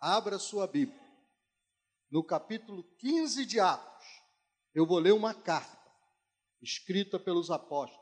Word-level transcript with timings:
Abra 0.00 0.38
sua 0.38 0.66
Bíblia. 0.66 0.98
No 2.10 2.24
capítulo 2.24 2.84
15 2.96 3.44
de 3.44 3.60
Atos, 3.60 4.06
eu 4.74 4.86
vou 4.86 4.98
ler 4.98 5.12
uma 5.12 5.34
carta 5.34 5.78
escrita 6.62 7.20
pelos 7.20 7.50
apóstolos. 7.50 8.00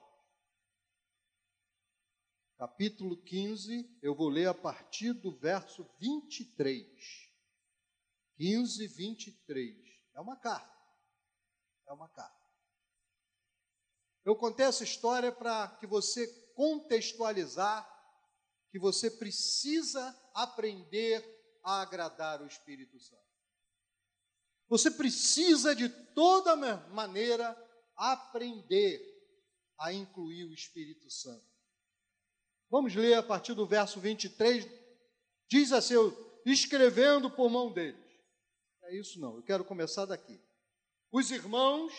Capítulo 2.56 3.20
15, 3.24 3.98
eu 4.00 4.14
vou 4.14 4.28
ler 4.28 4.46
a 4.46 4.54
partir 4.54 5.12
do 5.12 5.36
verso 5.36 5.84
23. 5.98 6.86
15, 8.36 8.86
23. 8.86 9.76
É 10.14 10.20
uma 10.20 10.36
carta. 10.36 10.78
É 11.88 11.92
uma 11.92 12.08
carta. 12.08 12.46
Eu 14.24 14.36
contei 14.36 14.66
essa 14.66 14.84
história 14.84 15.32
para 15.32 15.66
que 15.78 15.86
você 15.86 16.28
contextualizar 16.54 17.88
que 18.70 18.78
você 18.78 19.10
precisa 19.10 20.16
aprender 20.34 21.37
a 21.68 21.82
agradar 21.82 22.40
o 22.40 22.46
Espírito 22.46 22.98
Santo. 22.98 23.28
Você 24.68 24.90
precisa, 24.90 25.74
de 25.74 25.90
toda 26.14 26.56
maneira, 26.90 27.54
aprender 27.94 28.98
a 29.78 29.92
incluir 29.92 30.44
o 30.44 30.54
Espírito 30.54 31.10
Santo. 31.10 31.46
Vamos 32.70 32.94
ler 32.94 33.14
a 33.14 33.22
partir 33.22 33.52
do 33.52 33.66
verso 33.66 34.00
23. 34.00 34.66
Diz 35.46 35.70
assim: 35.70 35.94
escrevendo 36.46 37.30
por 37.30 37.50
mão 37.50 37.70
deles. 37.70 38.02
É 38.84 38.96
isso 38.96 39.20
não, 39.20 39.36
eu 39.36 39.42
quero 39.42 39.62
começar 39.62 40.06
daqui. 40.06 40.40
Os 41.12 41.30
irmãos, 41.30 41.92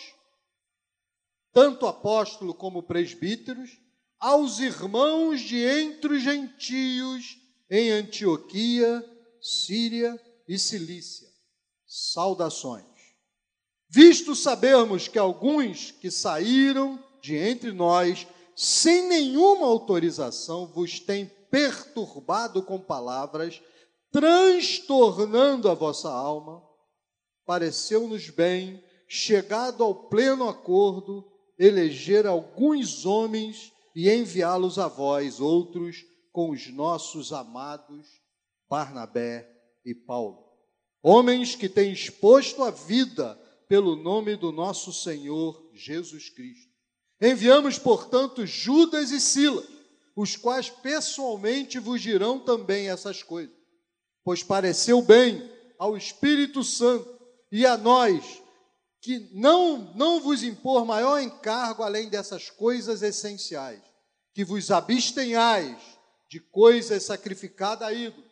tanto 1.53 1.85
apóstolo 1.85 2.55
como 2.55 2.81
presbíteros, 2.81 3.69
aos 4.19 4.57
irmãos 4.57 5.41
de 5.41 5.57
entre 5.57 6.15
os 6.15 6.23
gentios 6.23 7.37
em 7.69 7.91
Antioquia, 7.91 9.18
Síria 9.41 10.19
e 10.47 10.57
Cilícia. 10.57 11.27
Saudações. 11.85 12.85
Visto 13.89 14.35
sabermos 14.35 15.07
que 15.07 15.17
alguns 15.17 15.91
que 15.91 16.11
saíram 16.11 17.03
de 17.21 17.35
entre 17.35 17.71
nós, 17.71 18.27
sem 18.55 19.07
nenhuma 19.07 19.65
autorização, 19.65 20.67
vos 20.67 20.99
têm 20.99 21.25
perturbado 21.49 22.61
com 22.61 22.79
palavras, 22.79 23.61
transtornando 24.11 25.69
a 25.69 25.73
vossa 25.73 26.09
alma, 26.09 26.63
pareceu-nos 27.45 28.29
bem, 28.29 28.83
chegado 29.07 29.83
ao 29.83 30.07
pleno 30.07 30.47
acordo, 30.47 31.25
eleger 31.57 32.27
alguns 32.27 33.05
homens 33.07 33.73
e 33.95 34.09
enviá-los 34.09 34.77
a 34.77 34.87
vós, 34.87 35.39
outros, 35.39 36.05
com 36.31 36.51
os 36.51 36.71
nossos 36.71 37.33
amados 37.33 38.18
Barnabé 38.69 39.49
e 39.83 39.95
Paulo. 39.95 40.47
Homens 41.01 41.55
que 41.55 41.67
têm 41.67 41.91
exposto 41.91 42.63
a 42.63 42.69
vida 42.69 43.35
pelo 43.67 43.95
nome 43.95 44.35
do 44.35 44.51
nosso 44.51 44.93
Senhor 44.93 45.69
Jesus 45.73 46.29
Cristo. 46.29 46.69
Enviamos, 47.21 47.79
portanto, 47.79 48.45
Judas 48.45 49.11
e 49.11 49.19
Silas, 49.19 49.67
os 50.15 50.35
quais 50.35 50.69
pessoalmente 50.69 51.79
vos 51.79 52.01
dirão 52.01 52.39
também 52.39 52.89
essas 52.89 53.23
coisas, 53.23 53.55
pois 54.23 54.43
pareceu 54.43 55.01
bem 55.01 55.49
ao 55.77 55.97
Espírito 55.97 56.63
Santo 56.63 57.19
e 57.51 57.65
a 57.65 57.77
nós 57.77 58.41
que 59.01 59.29
não 59.33 59.93
não 59.95 60.19
vos 60.19 60.43
impor 60.43 60.85
maior 60.85 61.21
encargo 61.21 61.83
além 61.83 62.09
dessas 62.09 62.49
coisas 62.49 63.01
essenciais, 63.01 63.81
que 64.33 64.43
vos 64.43 64.71
abstenhais 64.71 65.77
de 66.29 66.39
coisas 66.39 67.03
sacrificadas 67.03 67.87
a 67.87 67.93
ídolos 67.93 68.28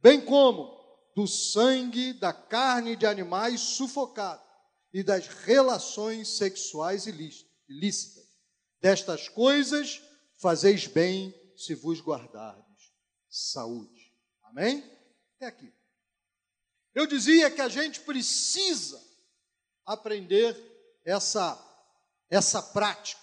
bem 0.00 0.24
como 0.24 0.78
do 1.14 1.26
sangue 1.26 2.12
da 2.12 2.32
carne 2.32 2.96
de 2.96 3.06
animais 3.06 3.60
sufocados 3.60 4.46
e 4.92 5.02
das 5.02 5.26
relações 5.26 6.36
sexuais 6.36 7.06
ilícitas. 7.06 8.26
Destas 8.80 9.28
coisas 9.28 10.00
fazeis 10.36 10.86
bem 10.86 11.34
se 11.56 11.74
vos 11.74 12.00
guardardes. 12.00 12.92
Saúde. 13.28 14.14
Amém? 14.44 14.84
É 15.40 15.46
aqui. 15.46 15.72
Eu 16.94 17.06
dizia 17.06 17.50
que 17.50 17.60
a 17.60 17.68
gente 17.68 18.00
precisa 18.00 19.00
aprender 19.84 20.56
essa 21.04 21.64
essa 22.30 22.62
prática. 22.62 23.20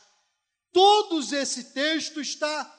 Todos 0.72 1.32
esse 1.32 1.66
texto 1.66 2.20
está 2.20 2.72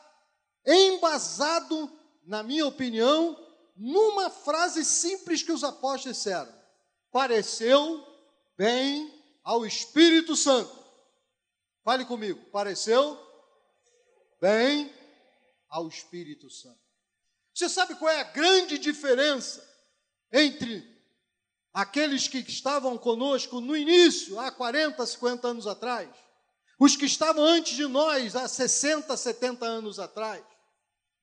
embasado, 0.67 1.91
na 2.25 2.43
minha 2.43 2.67
opinião, 2.67 3.46
numa 3.77 4.31
frase 4.31 4.85
simples 4.85 5.43
que 5.43 5.53
os 5.53 5.63
apóstolos 5.63 6.17
disseram: 6.17 6.53
pareceu 7.13 8.05
bem 8.57 9.13
ao 9.45 9.67
Espírito 9.67 10.35
Santo. 10.35 10.85
Fale 11.85 12.05
comigo, 12.05 12.45
pareceu 12.51 13.19
bem 14.41 14.93
ao 15.69 15.87
Espírito 15.89 16.51
Santo. 16.51 16.81
Você 17.55 17.69
sabe 17.69 17.95
qual 17.95 18.11
é 18.11 18.21
a 18.21 18.25
grande 18.25 18.79
diferença 18.79 19.67
entre 20.33 20.97
aqueles 21.73 22.27
que 22.27 22.39
estavam 22.39 22.99
conosco 22.99 23.61
no 23.61 23.77
início, 23.77 24.39
há 24.41 24.51
40, 24.51 25.05
50 25.07 25.49
anos 25.49 25.67
atrás, 25.67 26.09
os 26.79 26.97
que 26.97 27.05
estavam 27.05 27.45
antes 27.45 27.77
de 27.77 27.87
nós, 27.87 28.35
há 28.35 28.49
60, 28.49 29.17
70 29.17 29.65
anos 29.65 29.99
atrás, 29.99 30.45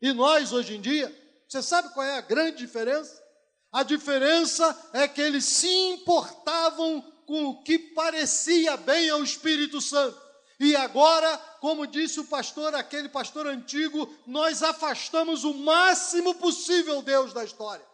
e 0.02 0.12
nós 0.14 0.52
hoje 0.52 0.76
em 0.76 0.82
dia? 0.82 1.23
Você 1.54 1.62
sabe 1.62 1.90
qual 1.90 2.04
é 2.04 2.18
a 2.18 2.22
grande 2.22 2.58
diferença? 2.58 3.24
A 3.72 3.84
diferença 3.84 4.90
é 4.92 5.08
que 5.08 5.22
eles 5.22 5.46
se 5.46 5.70
importavam 5.70 7.00
com 7.28 7.46
o 7.46 7.64
que 7.64 7.78
parecia 7.78 8.76
bem 8.76 9.12
ao 9.12 9.24
Espírito 9.24 9.80
Santo. 9.80 10.20
E 10.60 10.76
agora, 10.76 11.38
como 11.62 11.86
disse 11.86 12.20
o 12.20 12.26
pastor, 12.26 12.74
aquele 12.74 13.08
pastor 13.08 13.46
antigo, 13.46 14.12
nós 14.26 14.64
afastamos 14.64 15.44
o 15.44 15.54
máximo 15.54 16.34
possível 16.34 17.04
Deus 17.04 17.34
da 17.34 17.44
história. 17.44 17.86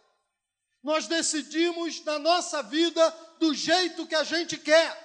Nós 0.82 1.06
decidimos 1.06 2.02
na 2.02 2.18
nossa 2.18 2.62
vida 2.62 3.14
do 3.38 3.52
jeito 3.52 4.06
que 4.06 4.14
a 4.14 4.24
gente 4.24 4.56
quer. 4.56 4.96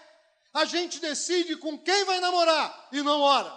A 0.54 0.64
gente 0.64 1.02
decide 1.02 1.58
com 1.58 1.78
quem 1.78 2.06
vai 2.06 2.22
namorar 2.22 2.88
e 2.94 3.02
não 3.02 3.20
ora. 3.20 3.54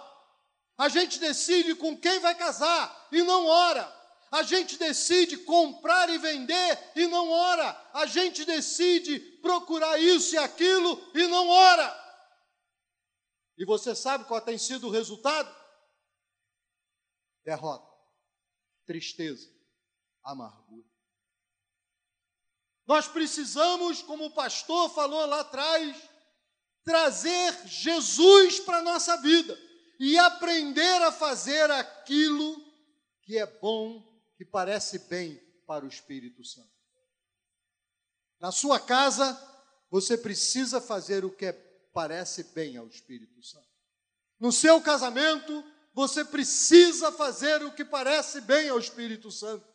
A 0.77 0.89
gente 0.89 1.21
decide 1.21 1.77
com 1.77 1.97
quem 1.97 2.19
vai 2.19 2.35
casar 2.35 3.07
e 3.13 3.23
não 3.23 3.47
ora. 3.47 3.98
A 4.31 4.43
gente 4.43 4.77
decide 4.77 5.39
comprar 5.39 6.11
e 6.11 6.19
vender 6.19 6.93
e 6.95 7.07
não 7.07 7.31
ora. 7.31 7.91
A 7.95 8.07
gente 8.07 8.45
decide 8.45 9.19
procurar 9.41 9.99
isso 9.99 10.35
e 10.35 10.39
aquilo 10.39 11.01
e 11.15 11.27
não 11.27 11.49
ora. 11.49 12.09
E 13.57 13.65
você 13.65 13.95
sabe 13.95 14.25
qual 14.25 14.41
tem 14.41 14.59
sido 14.59 14.89
o 14.89 14.91
resultado? 14.91 15.55
Derrota, 17.45 17.91
tristeza, 18.87 19.51
amargura. 20.23 20.87
Nós 22.87 23.09
precisamos, 23.09 24.03
como 24.03 24.27
o 24.27 24.31
pastor 24.31 24.91
falou 24.95 25.27
lá 25.27 25.41
atrás, 25.41 25.97
trazer 26.85 27.67
Jesus 27.67 28.61
para 28.61 28.79
a 28.79 28.83
nossa 28.83 29.17
vida 29.19 29.59
e 29.99 30.17
aprender 30.17 31.03
a 31.03 31.13
fazer 31.13 31.71
aquilo 31.71 32.65
que 33.23 33.37
é 33.37 33.45
bom 33.45 34.08
que 34.39 34.45
parece 34.45 35.01
bem 35.01 35.43
para 35.67 35.85
o 35.85 35.89
Espírito 35.89 36.45
Santo. 36.45 36.71
Na 38.39 38.53
sua 38.53 38.79
casa, 38.79 39.37
você 39.91 40.17
precisa 40.17 40.81
fazer 40.81 41.25
o 41.25 41.31
que 41.31 41.53
parece 41.93 42.45
bem 42.55 42.77
ao 42.77 42.87
Espírito 42.87 43.43
Santo. 43.43 43.67
No 44.39 44.53
seu 44.53 44.81
casamento, 44.81 45.65
você 45.93 46.25
precisa 46.25 47.11
fazer 47.11 47.65
o 47.65 47.73
que 47.73 47.85
parece 47.85 48.41
bem 48.41 48.69
ao 48.69 48.79
Espírito 48.79 49.33
Santo. 49.33 49.67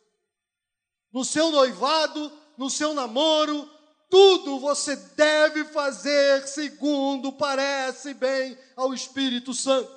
No 1.12 1.26
seu 1.26 1.50
noivado, 1.50 2.32
no 2.56 2.70
seu 2.70 2.94
namoro, 2.94 3.70
tudo 4.08 4.58
você 4.58 4.96
deve 4.96 5.66
fazer 5.66 6.48
segundo 6.48 7.34
parece 7.34 8.14
bem 8.14 8.56
ao 8.74 8.94
Espírito 8.94 9.52
Santo. 9.52 9.92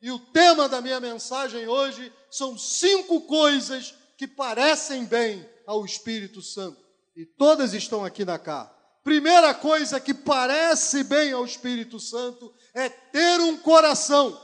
E 0.00 0.12
o 0.12 0.18
tema 0.20 0.68
da 0.68 0.80
minha 0.80 1.00
mensagem 1.00 1.66
hoje 1.66 2.12
são 2.30 2.56
cinco 2.56 3.22
coisas 3.22 3.96
que 4.22 4.28
parecem 4.28 5.04
bem 5.04 5.44
ao 5.66 5.84
Espírito 5.84 6.40
Santo. 6.40 6.80
E 7.16 7.26
todas 7.26 7.74
estão 7.74 8.04
aqui 8.04 8.24
na 8.24 8.38
cá. 8.38 8.66
Primeira 9.02 9.52
coisa 9.52 9.98
que 9.98 10.14
parece 10.14 11.02
bem 11.02 11.32
ao 11.32 11.44
Espírito 11.44 11.98
Santo 11.98 12.54
é 12.72 12.88
ter 12.88 13.40
um 13.40 13.58
coração 13.58 14.40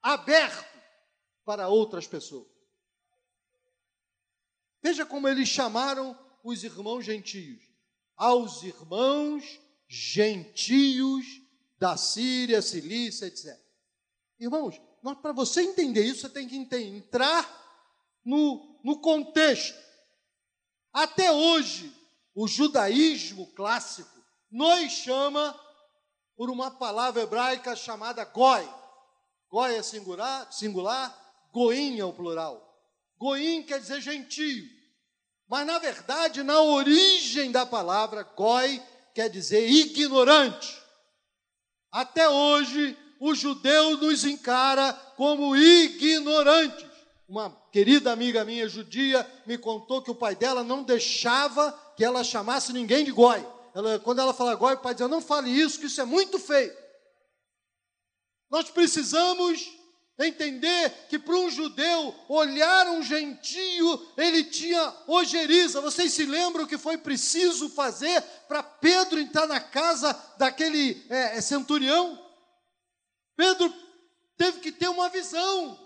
aberto 0.00 0.64
para 1.44 1.66
outras 1.66 2.06
pessoas. 2.06 2.46
Veja 4.80 5.04
como 5.04 5.26
eles 5.26 5.48
chamaram 5.48 6.16
os 6.44 6.62
irmãos 6.62 7.04
gentios. 7.04 7.64
Aos 8.16 8.62
irmãos 8.62 9.60
gentios 9.88 11.26
da 11.76 11.96
Síria, 11.96 12.62
Cilícia, 12.62 13.26
etc. 13.26 13.46
Irmãos, 14.38 14.80
para 15.20 15.32
você 15.32 15.62
entender 15.62 16.04
isso, 16.04 16.20
você 16.20 16.28
tem 16.28 16.46
que 16.46 16.56
entrar 16.56 17.66
no, 18.26 18.75
no 18.86 19.00
contexto. 19.00 19.76
Até 20.92 21.32
hoje, 21.32 21.92
o 22.32 22.46
judaísmo 22.46 23.52
clássico 23.52 24.16
nos 24.48 24.92
chama 24.92 25.60
por 26.36 26.48
uma 26.48 26.70
palavra 26.70 27.22
hebraica 27.22 27.74
chamada 27.74 28.24
goi. 28.24 28.64
Goi 29.50 29.74
é 29.74 29.82
singular, 29.82 30.52
singular 30.52 31.12
goim 31.52 31.98
é 31.98 32.04
o 32.04 32.12
plural. 32.12 32.62
Goim 33.18 33.64
quer 33.64 33.80
dizer 33.80 34.00
gentio. 34.00 34.64
Mas, 35.48 35.66
na 35.66 35.80
verdade, 35.80 36.44
na 36.44 36.60
origem 36.60 37.50
da 37.50 37.66
palavra, 37.66 38.22
goi 38.22 38.80
quer 39.12 39.28
dizer 39.28 39.68
ignorante. 39.68 40.80
Até 41.90 42.28
hoje, 42.28 42.96
o 43.18 43.34
judeu 43.34 43.96
nos 43.96 44.24
encara 44.24 44.92
como 45.16 45.56
ignorantes. 45.56 46.85
Uma 47.28 47.50
querida 47.72 48.12
amiga 48.12 48.44
minha 48.44 48.68
judia 48.68 49.28
me 49.44 49.58
contou 49.58 50.00
que 50.00 50.10
o 50.10 50.14
pai 50.14 50.36
dela 50.36 50.62
não 50.62 50.84
deixava 50.84 51.72
que 51.96 52.04
ela 52.04 52.22
chamasse 52.22 52.72
ninguém 52.72 53.04
de 53.04 53.10
goi. 53.10 53.44
Ela, 53.74 53.98
quando 53.98 54.20
ela 54.20 54.32
fala 54.32 54.54
goi, 54.54 54.74
o 54.74 54.78
pai 54.78 54.94
dizia: 54.94 55.08
Não 55.08 55.20
fale 55.20 55.50
isso, 55.50 55.80
que 55.80 55.86
isso 55.86 56.00
é 56.00 56.04
muito 56.04 56.38
feio. 56.38 56.72
Nós 58.48 58.70
precisamos 58.70 59.76
entender 60.18 60.90
que 61.08 61.18
para 61.18 61.34
um 61.34 61.50
judeu 61.50 62.14
olhar 62.28 62.86
um 62.88 63.02
gentio, 63.02 64.06
ele 64.16 64.44
tinha 64.44 64.94
ojeriza. 65.06 65.80
Vocês 65.80 66.12
se 66.12 66.24
lembram 66.24 66.64
o 66.64 66.66
que 66.68 66.78
foi 66.78 66.96
preciso 66.96 67.68
fazer 67.68 68.22
para 68.48 68.62
Pedro 68.62 69.18
entrar 69.18 69.46
na 69.46 69.60
casa 69.60 70.12
daquele 70.38 71.04
é, 71.10 71.40
centurião? 71.40 72.24
Pedro 73.36 73.72
teve 74.38 74.60
que 74.60 74.72
ter 74.72 74.88
uma 74.88 75.08
visão, 75.08 75.85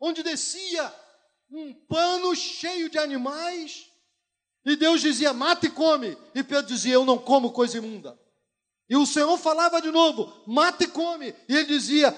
onde 0.00 0.22
descia 0.22 0.92
um 1.50 1.72
pano 1.72 2.34
cheio 2.34 2.90
de 2.90 2.98
animais, 2.98 3.86
e 4.64 4.74
Deus 4.74 5.00
dizia: 5.00 5.32
mata 5.32 5.66
e 5.66 5.70
come. 5.70 6.16
E 6.34 6.42
Pedro 6.42 6.66
dizia: 6.66 6.94
Eu 6.94 7.04
não 7.04 7.18
como 7.18 7.52
coisa 7.52 7.78
imunda. 7.78 8.18
E 8.88 8.96
o 8.96 9.06
Senhor 9.06 9.38
falava 9.38 9.80
de 9.80 9.90
novo: 9.90 10.32
mata 10.46 10.84
e 10.84 10.88
come. 10.88 11.34
E 11.48 11.54
ele 11.56 11.66
dizia: 11.66 12.14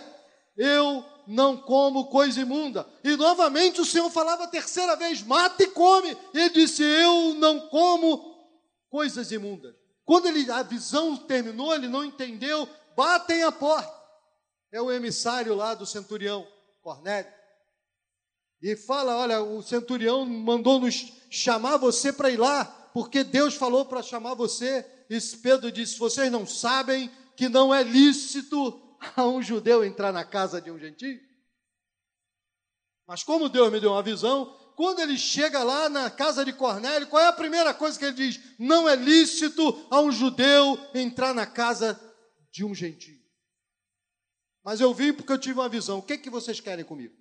Eu 0.56 1.04
não 1.26 1.58
como 1.58 2.06
coisa 2.06 2.40
imunda. 2.40 2.88
E 3.04 3.16
novamente 3.16 3.80
o 3.82 3.84
Senhor 3.84 4.08
falava 4.10 4.44
a 4.44 4.48
terceira 4.48 4.96
vez: 4.96 5.22
mata 5.22 5.62
e 5.62 5.66
come. 5.66 6.16
E 6.32 6.38
ele 6.38 6.50
disse: 6.50 6.82
Eu 6.82 7.34
não 7.34 7.68
como 7.68 8.34
coisas 8.88 9.30
imundas. 9.30 9.74
Quando 10.06 10.26
ele, 10.26 10.50
a 10.50 10.62
visão 10.62 11.18
terminou, 11.18 11.74
ele 11.74 11.86
não 11.86 12.02
entendeu, 12.02 12.66
batem 12.96 13.42
a 13.42 13.52
porta 13.52 13.98
é 14.70 14.80
o 14.80 14.90
emissário 14.90 15.54
lá 15.54 15.74
do 15.74 15.86
centurião, 15.86 16.46
Cornélio. 16.82 17.32
E 18.60 18.76
fala: 18.76 19.16
Olha, 19.16 19.42
o 19.42 19.62
centurião 19.62 20.26
mandou 20.26 20.80
nos 20.80 21.12
chamar 21.30 21.76
você 21.76 22.12
para 22.12 22.30
ir 22.30 22.36
lá, 22.36 22.64
porque 22.92 23.22
Deus 23.22 23.54
falou 23.54 23.84
para 23.84 24.02
chamar 24.02 24.34
você. 24.34 24.84
E 25.08 25.18
Pedro 25.42 25.70
disse: 25.70 25.98
Vocês 25.98 26.30
não 26.30 26.46
sabem 26.46 27.10
que 27.36 27.48
não 27.48 27.72
é 27.72 27.82
lícito 27.82 28.80
a 29.16 29.26
um 29.26 29.40
judeu 29.40 29.84
entrar 29.84 30.12
na 30.12 30.24
casa 30.24 30.60
de 30.60 30.70
um 30.70 30.78
gentio? 30.78 31.20
Mas 33.06 33.22
como 33.22 33.48
Deus 33.48 33.72
me 33.72 33.80
deu 33.80 33.92
uma 33.92 34.02
visão, 34.02 34.54
quando 34.76 35.00
ele 35.00 35.16
chega 35.16 35.62
lá 35.64 35.88
na 35.88 36.10
casa 36.10 36.44
de 36.44 36.52
Cornélio, 36.52 37.08
qual 37.08 37.22
é 37.22 37.26
a 37.26 37.32
primeira 37.32 37.72
coisa 37.72 37.98
que 37.98 38.04
ele 38.04 38.14
diz? 38.14 38.40
Não 38.58 38.88
é 38.88 38.94
lícito 38.94 39.86
a 39.90 40.00
um 40.00 40.12
judeu 40.12 40.78
entrar 40.94 41.34
na 41.34 41.46
casa 41.46 41.98
de 42.52 42.64
um 42.64 42.74
gentio. 42.74 43.18
Mas 44.62 44.80
eu 44.80 44.92
vim 44.92 45.12
porque 45.12 45.32
eu 45.32 45.38
tive 45.38 45.58
uma 45.58 45.68
visão. 45.68 45.98
O 45.98 46.02
que, 46.02 46.12
é 46.12 46.18
que 46.18 46.28
vocês 46.28 46.60
querem 46.60 46.84
comigo? 46.84 47.17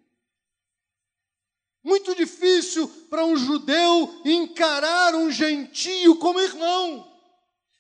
Muito 1.88 2.14
difícil 2.14 2.86
para 3.10 3.24
um 3.24 3.38
judeu 3.38 4.22
encarar 4.26 5.16
um 5.16 5.32
gentio 5.32 6.20
como 6.20 6.38
irmão. 6.38 7.10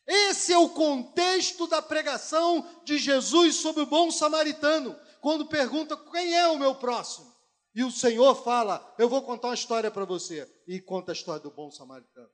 Esse 0.07 0.53
é 0.53 0.57
o 0.57 0.69
contexto 0.69 1.67
da 1.67 1.81
pregação 1.81 2.65
de 2.85 2.97
Jesus 2.97 3.55
sobre 3.55 3.83
o 3.83 3.85
bom 3.85 4.09
samaritano, 4.09 4.97
quando 5.19 5.49
pergunta 5.49 5.97
quem 6.09 6.33
é 6.33 6.47
o 6.47 6.57
meu 6.57 6.75
próximo. 6.75 7.29
E 7.75 7.83
o 7.83 7.91
Senhor 7.91 8.33
fala: 8.45 8.95
Eu 8.97 9.09
vou 9.09 9.21
contar 9.23 9.49
uma 9.49 9.55
história 9.55 9.91
para 9.91 10.05
você. 10.05 10.49
E 10.65 10.79
conta 10.79 11.11
a 11.11 11.13
história 11.13 11.41
do 11.41 11.51
bom 11.51 11.69
samaritano. 11.69 12.31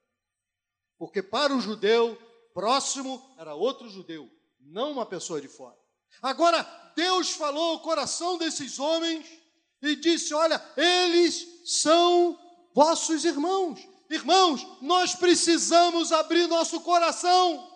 Porque 0.99 1.23
para 1.23 1.55
o 1.55 1.59
judeu, 1.59 2.15
próximo 2.53 3.19
era 3.35 3.55
outro 3.55 3.89
judeu, 3.89 4.29
não 4.59 4.91
uma 4.91 5.07
pessoa 5.07 5.41
de 5.41 5.47
fora. 5.47 5.75
Agora, 6.21 6.61
Deus 6.95 7.31
falou 7.31 7.71
ao 7.71 7.79
coração 7.79 8.37
desses 8.37 8.77
homens 8.77 9.42
e 9.83 9.95
disse: 9.95 10.33
Olha, 10.33 10.63
eles 10.77 11.45
são 11.65 12.39
vossos 12.74 13.25
irmãos. 13.25 13.80
Irmãos, 14.09 14.65
nós 14.81 15.15
precisamos 15.15 16.12
abrir 16.12 16.47
nosso 16.47 16.80
coração. 16.81 17.69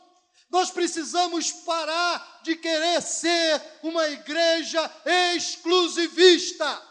Nós 0.50 0.72
precisamos 0.72 1.52
parar 1.52 2.42
de 2.44 2.56
querer 2.56 3.02
ser 3.02 3.62
uma 3.84 4.08
igreja 4.08 4.90
exclusivista. 5.36 6.82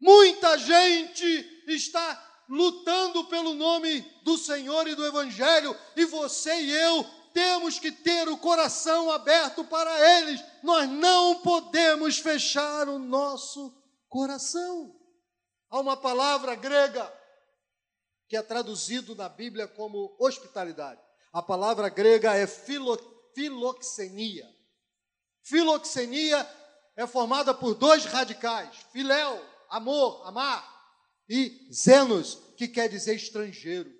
Muita 0.00 0.56
gente 0.58 1.62
está 1.66 2.42
lutando 2.48 3.24
pelo 3.24 3.54
nome 3.54 4.00
do 4.22 4.38
Senhor 4.38 4.86
e 4.88 4.94
do 4.94 5.04
Evangelho, 5.04 5.76
e 5.96 6.04
você 6.06 6.60
e 6.60 6.70
eu 6.70 7.23
temos 7.34 7.80
que 7.80 7.90
ter 7.90 8.28
o 8.28 8.38
coração 8.38 9.10
aberto 9.10 9.64
para 9.64 10.20
eles. 10.20 10.42
Nós 10.62 10.88
não 10.88 11.40
podemos 11.42 12.18
fechar 12.18 12.88
o 12.88 12.98
nosso 12.98 13.76
coração. 14.08 14.94
Há 15.68 15.80
uma 15.80 15.96
palavra 15.96 16.54
grega 16.54 17.12
que 18.28 18.36
é 18.36 18.42
traduzido 18.42 19.16
na 19.16 19.28
Bíblia 19.28 19.66
como 19.66 20.16
hospitalidade. 20.18 21.00
A 21.32 21.42
palavra 21.42 21.88
grega 21.88 22.34
é 22.34 22.46
filo, 22.46 22.96
filoxenia. 23.34 24.48
Filoxenia 25.42 26.48
é 26.96 27.06
formada 27.06 27.52
por 27.52 27.74
dois 27.74 28.04
radicais: 28.04 28.76
filéu, 28.92 29.44
amor, 29.68 30.24
amar, 30.24 30.64
e 31.28 31.68
zenos, 31.72 32.38
que 32.56 32.68
quer 32.68 32.88
dizer 32.88 33.16
estrangeiro. 33.16 33.92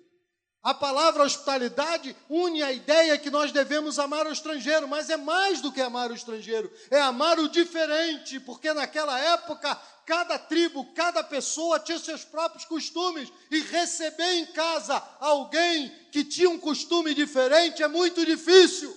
A 0.65 0.73
palavra 0.73 1.21
hospitalidade 1.21 2.17
une 2.27 2.63
a 2.63 2.71
ideia 2.71 3.19
que 3.19 3.29
nós 3.29 3.51
devemos 3.51 3.99
amar 3.99 4.25
o 4.25 4.31
estrangeiro, 4.31 4.87
mas 4.87 5.11
é 5.11 5.15
mais 5.15 5.61
do 5.61 5.71
que 5.71 5.79
amar 5.79 6.09
o 6.09 6.15
estrangeiro, 6.15 6.73
é 6.89 6.99
amar 6.99 7.37
o 7.37 7.47
diferente, 7.47 8.39
porque 8.39 8.73
naquela 8.73 9.19
época 9.19 9.75
cada 10.07 10.39
tribo, 10.39 10.91
cada 10.95 11.23
pessoa 11.23 11.79
tinha 11.79 11.99
seus 11.99 12.25
próprios 12.25 12.65
costumes 12.65 13.31
e 13.51 13.61
receber 13.61 14.39
em 14.39 14.47
casa 14.53 14.97
alguém 15.19 15.87
que 16.09 16.25
tinha 16.25 16.49
um 16.49 16.59
costume 16.59 17.13
diferente 17.13 17.83
é 17.83 17.87
muito 17.87 18.25
difícil. 18.25 18.91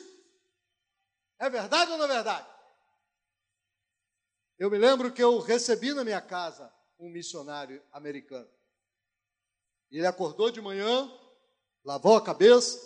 É 1.39 1.51
verdade 1.51 1.93
ou 1.93 1.99
não 1.99 2.07
é 2.07 2.09
verdade? 2.09 2.49
Eu 4.59 4.71
me 4.71 4.79
lembro 4.79 5.13
que 5.13 5.23
eu 5.23 5.39
recebi 5.39 5.93
na 5.93 6.03
minha 6.03 6.23
casa 6.23 6.73
um 6.99 7.11
missionário 7.11 7.85
americano. 7.93 8.49
Ele 9.91 10.07
acordou 10.07 10.51
de 10.51 10.63
manhã, 10.63 11.11
lavou 11.89 12.17
a 12.17 12.23
cabeça, 12.23 12.79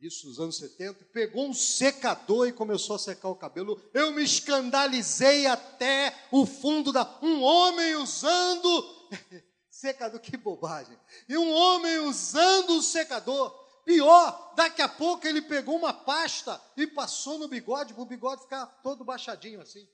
isso 0.00 0.28
nos 0.28 0.38
anos 0.38 0.58
70, 0.58 1.06
pegou 1.06 1.48
um 1.48 1.52
secador 1.52 2.46
e 2.46 2.52
começou 2.52 2.94
a 2.94 2.98
secar 2.98 3.28
o 3.28 3.34
cabelo. 3.34 3.82
Eu 3.92 4.12
me 4.12 4.22
escandalizei 4.22 5.44
até 5.48 6.16
o 6.30 6.46
fundo 6.46 6.92
da. 6.92 7.18
Um 7.20 7.42
homem 7.42 7.96
usando. 7.96 9.08
secador, 9.68 10.20
que 10.20 10.36
bobagem. 10.36 10.96
E 11.28 11.36
um 11.36 11.52
homem 11.52 11.98
usando 11.98 12.78
o 12.78 12.82
secador. 12.82 13.50
Pior, 13.84 14.52
daqui 14.54 14.82
a 14.82 14.88
pouco 14.88 15.26
ele 15.26 15.42
pegou 15.42 15.76
uma 15.76 15.92
pasta 15.92 16.60
e 16.76 16.86
passou 16.86 17.38
no 17.38 17.48
bigode, 17.48 17.92
para 17.92 18.02
o 18.02 18.06
bigode 18.06 18.42
ficar 18.42 18.66
todo 18.84 19.04
baixadinho 19.04 19.60
assim. 19.60 19.88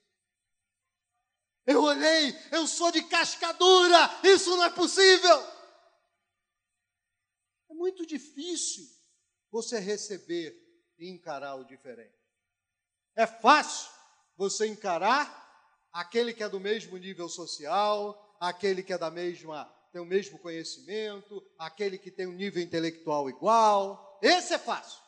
Eu 1.67 1.83
olhei, 1.83 2.37
eu 2.51 2.67
sou 2.67 2.93
de 2.93 3.03
cascadura, 3.05 4.21
isso 4.23 4.51
não 4.51 4.65
é 4.65 4.71
possível. 4.71 5.54
Muito 7.85 8.07
difícil 8.07 8.89
você 9.51 9.79
receber 9.79 10.57
e 10.99 11.07
encarar 11.11 11.57
o 11.57 11.67
diferente. 11.67 12.17
É 13.15 13.27
fácil 13.27 13.91
você 14.39 14.67
encarar 14.67 15.87
aquele 15.93 16.33
que 16.33 16.43
é 16.43 16.49
do 16.49 16.59
mesmo 16.59 16.97
nível 16.97 17.29
social, 17.29 18.39
aquele 18.41 18.83
que 18.83 18.95
é 18.95 18.97
da 18.97 19.11
mesma 19.11 19.71
tem 19.93 20.01
o 20.01 20.07
mesmo 20.07 20.39
conhecimento, 20.39 21.47
aquele 21.59 21.99
que 21.99 22.11
tem 22.11 22.27
um 22.27 22.33
nível 22.33 22.63
intelectual 22.63 23.29
igual. 23.29 24.19
Esse 24.23 24.55
é 24.55 24.59
fácil. 24.59 25.03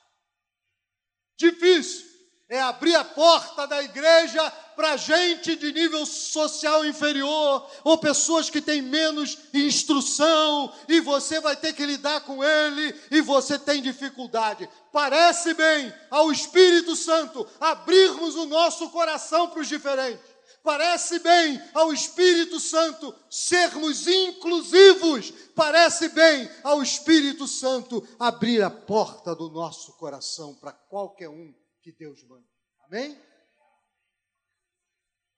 Difícil 1.35 2.07
é 2.49 2.61
abrir 2.61 2.95
a 2.95 3.05
porta 3.05 3.67
da 3.67 3.83
igreja 3.83 4.51
para 4.77 4.97
gente 4.97 5.57
de 5.57 5.73
nível 5.73 6.05
social 6.05 6.85
inferior, 6.85 7.69
ou 7.83 7.99
pessoas 7.99 8.51
que 8.51 8.61
têm 8.61 8.83
menos 8.83 9.39
instrução, 9.53 10.73
e 10.87 11.01
você 11.01 11.41
vai 11.41 11.57
ter 11.57 11.73
que 11.73 11.85
lidar 11.85 12.21
com 12.21 12.45
ele, 12.45 12.95
e 13.11 13.21
você 13.21 13.59
tem 13.59 13.83
dificuldade. 13.83 14.69
Parece 14.93 15.55
bem 15.55 15.93
ao 16.11 16.31
Espírito 16.31 16.95
Santo 16.95 17.47
abrirmos 17.59 18.37
o 18.37 18.47
nosso 18.47 18.91
coração 18.91 19.49
para 19.49 19.61
os 19.61 19.69
diferentes. 19.69 20.37
Parece 20.63 21.21
bem 21.21 21.63
ao 21.73 21.93
Espírito 21.93 22.59
Santo 22.61 23.15
sermos 23.31 24.07
inclusivos. 24.07 25.33
Parece 25.55 26.09
bem 26.09 26.51
ao 26.63 26.83
Espírito 26.83 27.47
Santo 27.47 28.07
abrir 28.19 28.63
a 28.63 28.71
porta 28.71 29.35
do 29.35 29.49
nosso 29.49 29.93
coração 29.93 30.55
para 30.55 30.73
qualquer 30.73 31.29
um 31.29 31.55
que 31.87 31.93
Deus 31.93 32.21
manda. 32.25 32.45
Amém? 32.81 33.17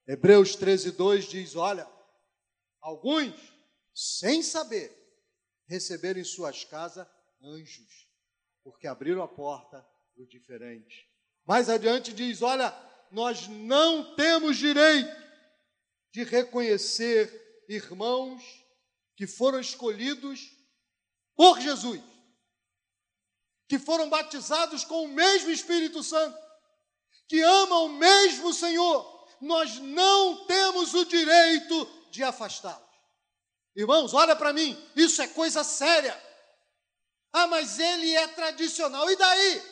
Hebreus 0.06 0.56
13, 0.56 0.92
2 0.92 1.26
diz: 1.26 1.54
Olha, 1.54 1.86
alguns, 2.80 3.34
sem 3.94 4.42
saber, 4.42 4.90
receberam 5.66 6.18
em 6.18 6.24
suas 6.24 6.64
casas 6.64 7.06
anjos, 7.42 8.08
porque 8.64 8.86
abriram 8.86 9.22
a 9.22 9.28
porta 9.28 9.86
para 10.14 10.22
o 10.22 10.26
diferente. 10.26 11.06
Mais 11.44 11.68
adiante 11.68 12.14
diz: 12.14 12.40
Olha, 12.40 12.72
nós 13.12 13.46
não 13.46 14.16
temos 14.16 14.56
direito 14.56 15.14
de 16.14 16.24
reconhecer 16.24 17.66
irmãos 17.68 18.42
que 19.14 19.26
foram 19.26 19.60
escolhidos 19.60 20.50
por 21.36 21.60
Jesus, 21.60 22.00
que 23.68 23.78
foram 23.78 24.08
batizados 24.08 24.82
com 24.82 25.04
o 25.04 25.08
mesmo 25.08 25.50
Espírito 25.50 26.02
Santo, 26.02 26.36
que 27.28 27.40
amam 27.42 27.84
o 27.84 27.90
mesmo 27.90 28.52
Senhor. 28.54 29.28
Nós 29.40 29.78
não 29.78 30.46
temos 30.46 30.94
o 30.94 31.04
direito 31.04 31.86
de 32.10 32.24
afastá-los. 32.24 32.88
Irmãos, 33.76 34.14
olha 34.14 34.34
para 34.34 34.52
mim, 34.52 34.76
isso 34.96 35.20
é 35.20 35.28
coisa 35.28 35.62
séria. 35.62 36.20
Ah, 37.32 37.46
mas 37.46 37.78
ele 37.78 38.14
é 38.14 38.26
tradicional. 38.28 39.08
E 39.10 39.16
daí? 39.16 39.62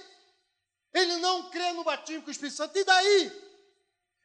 Ele 0.92 1.16
não 1.16 1.50
crê 1.50 1.72
no 1.72 1.82
batismo 1.82 2.22
com 2.22 2.28
o 2.28 2.30
Espírito 2.30 2.56
Santo, 2.56 2.78
e 2.78 2.84
daí? 2.84 3.32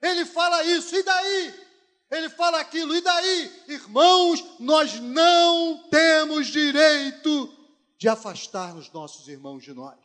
Ele 0.01 0.25
fala 0.25 0.63
isso, 0.63 0.95
e 0.95 1.01
daí? 1.01 1.67
Ele 2.11 2.29
fala 2.29 2.59
aquilo, 2.59 2.95
e 2.95 3.01
daí? 3.01 3.63
Irmãos, 3.69 4.43
nós 4.59 4.99
não 4.99 5.87
temos 5.89 6.47
direito 6.47 7.60
de 8.01 8.09
afastar 8.09 8.75
os 8.75 8.91
nossos 8.91 9.27
irmãos 9.27 9.63
de 9.63 9.73
nós. 9.73 9.99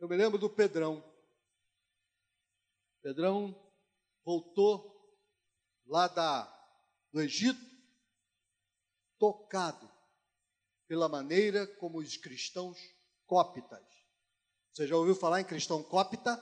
Eu 0.00 0.08
me 0.08 0.16
lembro 0.16 0.36
do 0.36 0.50
Pedrão. 0.50 1.00
Pedrão 3.00 3.54
voltou 4.24 4.92
lá 5.86 6.08
da, 6.08 6.44
do 7.12 7.20
Egito, 7.20 7.64
tocado 9.16 9.88
pela 10.88 11.08
maneira 11.08 11.66
como 11.76 11.98
os 11.98 12.16
cristãos 12.16 12.76
cópitas 13.24 13.94
você 14.74 14.88
já 14.88 14.96
ouviu 14.96 15.14
falar 15.14 15.40
em 15.40 15.44
cristão 15.44 15.84
cópita? 15.84 16.36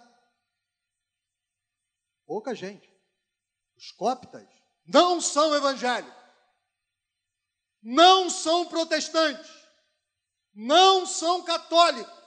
Pouca 2.24 2.54
gente. 2.54 2.90
Os 3.76 3.92
cópitas 3.92 4.48
não 4.86 5.20
são 5.20 5.54
evangélicos, 5.54 6.21
não 7.82 8.30
são 8.30 8.66
protestantes, 8.66 9.50
não 10.54 11.04
são 11.04 11.42
católicos. 11.42 12.22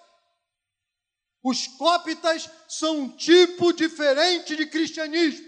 Os 1.44 1.68
cópitas 1.68 2.50
são 2.68 3.02
um 3.02 3.10
tipo 3.16 3.72
diferente 3.72 4.56
de 4.56 4.66
cristianismo. 4.66 5.46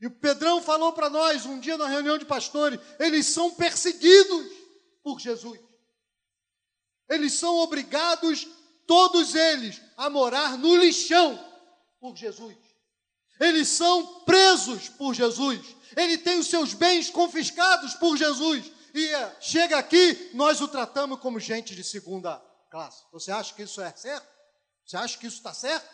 E 0.00 0.06
o 0.06 0.10
Pedrão 0.10 0.62
falou 0.62 0.92
para 0.92 1.10
nós 1.10 1.44
um 1.44 1.60
dia 1.60 1.76
na 1.76 1.86
reunião 1.86 2.16
de 2.16 2.24
pastores: 2.24 2.80
eles 2.98 3.26
são 3.26 3.54
perseguidos 3.54 4.46
por 5.02 5.20
Jesus. 5.20 5.60
Eles 7.08 7.34
são 7.34 7.56
obrigados 7.56 8.46
todos 8.86 9.34
eles 9.34 9.80
a 9.96 10.08
morar 10.08 10.56
no 10.56 10.76
lixão 10.76 11.38
por 12.00 12.16
Jesus. 12.16 12.56
Eles 13.40 13.68
são 13.68 14.20
presos 14.24 14.88
por 14.88 15.14
Jesus. 15.14 15.76
Ele 15.96 16.18
tem 16.18 16.38
os 16.38 16.48
seus 16.48 16.74
bens 16.74 17.10
confiscados 17.10 17.94
por 17.94 18.16
Jesus. 18.16 18.70
E 18.94 19.14
eh, 19.14 19.36
chega 19.40 19.78
aqui, 19.78 20.30
nós 20.34 20.60
o 20.60 20.68
tratamos 20.68 21.20
como 21.20 21.38
gente 21.38 21.74
de 21.74 21.84
segunda 21.84 22.38
classe. 22.70 23.04
Você 23.12 23.30
acha 23.30 23.54
que 23.54 23.62
isso 23.62 23.80
é 23.80 23.94
certo? 23.94 24.28
Você 24.84 24.96
acha 24.96 25.18
que 25.18 25.26
isso 25.26 25.36
está 25.36 25.52
certo? 25.52 25.88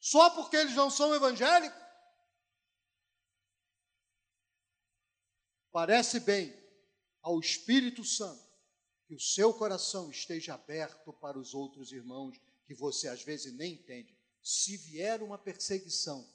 Só 0.00 0.30
porque 0.30 0.56
eles 0.56 0.74
não 0.74 0.90
são 0.90 1.14
evangélicos? 1.14 1.80
Parece 5.70 6.20
bem 6.20 6.54
ao 7.22 7.40
Espírito 7.40 8.04
Santo 8.04 8.42
que 9.06 9.14
o 9.14 9.20
seu 9.20 9.54
coração 9.54 10.10
esteja 10.10 10.54
aberto 10.54 11.12
para 11.14 11.38
os 11.38 11.54
outros 11.54 11.92
irmãos 11.92 12.38
que 12.66 12.74
você 12.74 13.08
às 13.08 13.22
vezes 13.22 13.52
nem 13.54 13.74
entende. 13.74 14.16
Se 14.42 14.76
vier 14.76 15.22
uma 15.22 15.38
perseguição, 15.38 16.26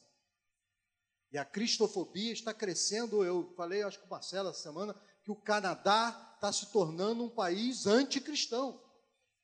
e 1.31 1.37
a 1.37 1.43
cristofobia 1.43 2.31
está 2.31 2.53
crescendo, 2.53 3.23
eu 3.23 3.53
falei, 3.55 3.83
acho 3.83 3.99
que 3.99 4.05
o 4.05 4.09
Marcelo 4.09 4.49
essa 4.49 4.63
semana, 4.63 4.95
que 5.23 5.31
o 5.31 5.35
Canadá 5.35 6.33
está 6.35 6.53
se 6.53 6.71
tornando 6.71 7.23
um 7.23 7.29
país 7.29 7.85
anticristão. 7.85 8.81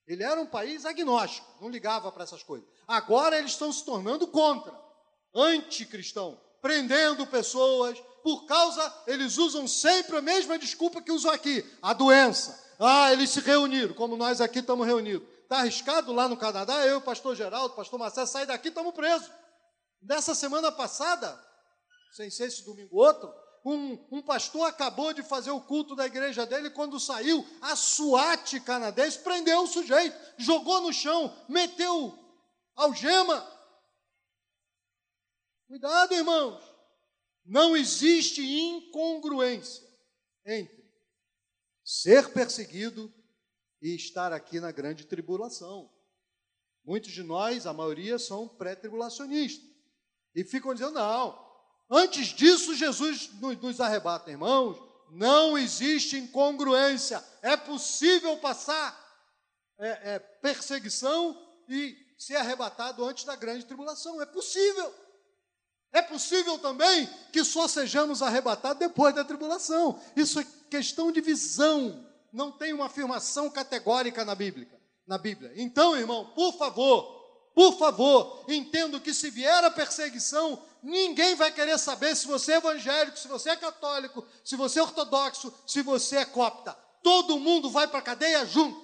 Ele 0.08 0.24
era 0.24 0.40
um 0.40 0.46
país 0.46 0.86
agnóstico, 0.86 1.48
não 1.62 1.70
ligava 1.70 2.12
para 2.12 2.24
essas 2.24 2.44
coisas. 2.44 2.68
Agora 2.88 3.38
eles 3.38 3.52
estão 3.52 3.72
se 3.72 3.84
tornando 3.84 4.28
contra, 4.28 4.74
anticristão, 5.34 6.40
prendendo 6.62 7.28
pessoas, 7.28 8.02
por 8.22 8.46
causa, 8.46 9.04
eles 9.06 9.38
usam 9.38 9.68
sempre 9.68 10.16
a 10.18 10.22
mesma 10.22 10.58
desculpa 10.58 11.02
que 11.02 11.12
usam 11.12 11.32
aqui, 11.32 11.66
a 11.82 11.94
doença. 11.94 12.64
Ah, 12.80 13.12
eles 13.12 13.30
se 13.30 13.42
reuniram, 13.42 13.94
como 13.94 14.16
nós 14.16 14.40
aqui 14.40 14.60
estamos 14.60 14.88
reunidos. 14.88 15.28
Está 15.44 15.60
arriscado 15.60 16.12
lá 16.12 16.28
no 16.28 16.38
Canadá, 16.38 16.86
eu, 16.88 17.02
pastor 17.02 17.36
Geraldo, 17.36 17.76
pastor 17.76 18.00
Marcelo, 18.00 18.26
sair 18.26 18.46
daqui, 18.46 18.70
estamos 18.70 18.94
presos. 18.94 19.30
Nessa 20.02 20.34
semana 20.34 20.72
passada, 20.72 21.40
sem 22.14 22.30
ser 22.30 22.46
esse 22.46 22.64
domingo 22.66 22.96
outro, 22.98 23.32
um, 23.66 23.94
um, 24.12 24.22
pastor 24.22 24.68
acabou 24.68 25.14
de 25.14 25.24
fazer 25.24 25.52
o 25.52 25.62
culto 25.62 25.96
da 25.96 26.06
igreja 26.06 26.46
dele, 26.46 26.70
quando 26.70 27.00
saiu, 27.00 27.46
a 27.62 27.76
SWAT 27.76 28.60
canadense 28.62 29.20
prendeu 29.20 29.64
o 29.64 29.68
sujeito, 29.68 30.18
jogou 30.38 30.82
no 30.82 30.92
chão, 30.92 31.34
meteu 31.48 32.18
algema. 32.76 33.48
Cuidado, 35.68 36.14
irmãos. 36.14 36.62
Não 37.46 37.76
existe 37.76 38.42
incongruência 38.42 39.84
entre 40.46 40.84
ser 41.84 42.32
perseguido 42.34 43.14
e 43.84 43.94
estar 43.94 44.32
aqui 44.32 44.62
na 44.62 44.72
grande 44.72 45.04
tribulação. 45.04 45.92
Muitos 46.86 47.12
de 47.12 47.22
nós, 47.22 47.68
a 47.68 47.74
maioria, 47.74 48.18
são 48.18 48.48
pré-tribulacionistas 48.48 49.70
e 50.34 50.44
ficam 50.44 50.74
dizendo: 50.74 50.94
não, 50.94 51.38
antes 51.92 52.28
disso 52.28 52.74
Jesus 52.74 53.30
nos 53.62 53.82
arrebata, 53.82 54.32
irmãos. 54.32 54.82
Não 55.12 55.56
existe 55.56 56.18
incongruência. 56.18 57.24
É 57.44 57.56
possível 57.56 58.36
passar 58.38 59.00
é, 59.78 60.16
é, 60.16 60.20
perseguição 60.20 61.40
e 61.70 61.96
ser 62.18 62.38
arrebatado 62.38 63.06
antes 63.06 63.24
da 63.24 63.36
grande 63.36 63.66
tribulação. 63.66 64.20
É 64.20 64.26
possível. 64.26 64.92
É 65.92 66.02
possível 66.02 66.58
também 66.58 67.08
que 67.32 67.44
só 67.44 67.68
sejamos 67.68 68.24
arrebatados 68.24 68.80
depois 68.80 69.14
da 69.14 69.24
tribulação. 69.24 70.02
Isso 70.16 70.40
é 70.40 70.48
questão 70.72 71.12
de 71.12 71.22
visão. 71.22 72.12
Não 72.34 72.52
tem 72.52 72.74
uma 72.74 72.88
afirmação 72.88 73.48
categórica 73.48 74.26
na 74.26 74.34
Bíblia. 74.34 74.68
Na 75.06 75.20
Bíblia. 75.20 75.54
Então, 75.56 75.96
irmão, 75.96 76.34
por 76.34 76.58
favor, 76.58 77.24
por 77.54 77.78
favor, 77.78 78.44
entendo 78.50 79.00
que 79.00 79.14
se 79.14 79.30
vier 79.30 79.64
a 79.64 79.70
perseguição, 79.70 80.66
ninguém 80.82 81.36
vai 81.36 81.52
querer 81.52 81.78
saber 81.78 82.16
se 82.16 82.26
você 82.26 82.54
é 82.54 82.58
evangélico, 82.58 83.20
se 83.20 83.28
você 83.28 83.52
é 83.52 83.56
católico, 83.56 84.26
se 84.44 84.56
você 84.56 84.80
é 84.80 84.82
ortodoxo, 84.82 85.54
se 85.68 85.84
você 85.84 86.18
é 86.18 86.26
copta. 86.26 86.74
Todo 87.04 87.40
mundo 87.40 87.70
vai 87.70 87.88
para 87.88 88.00
a 88.00 88.04
cadeia 88.04 88.44
junto. 88.46 88.82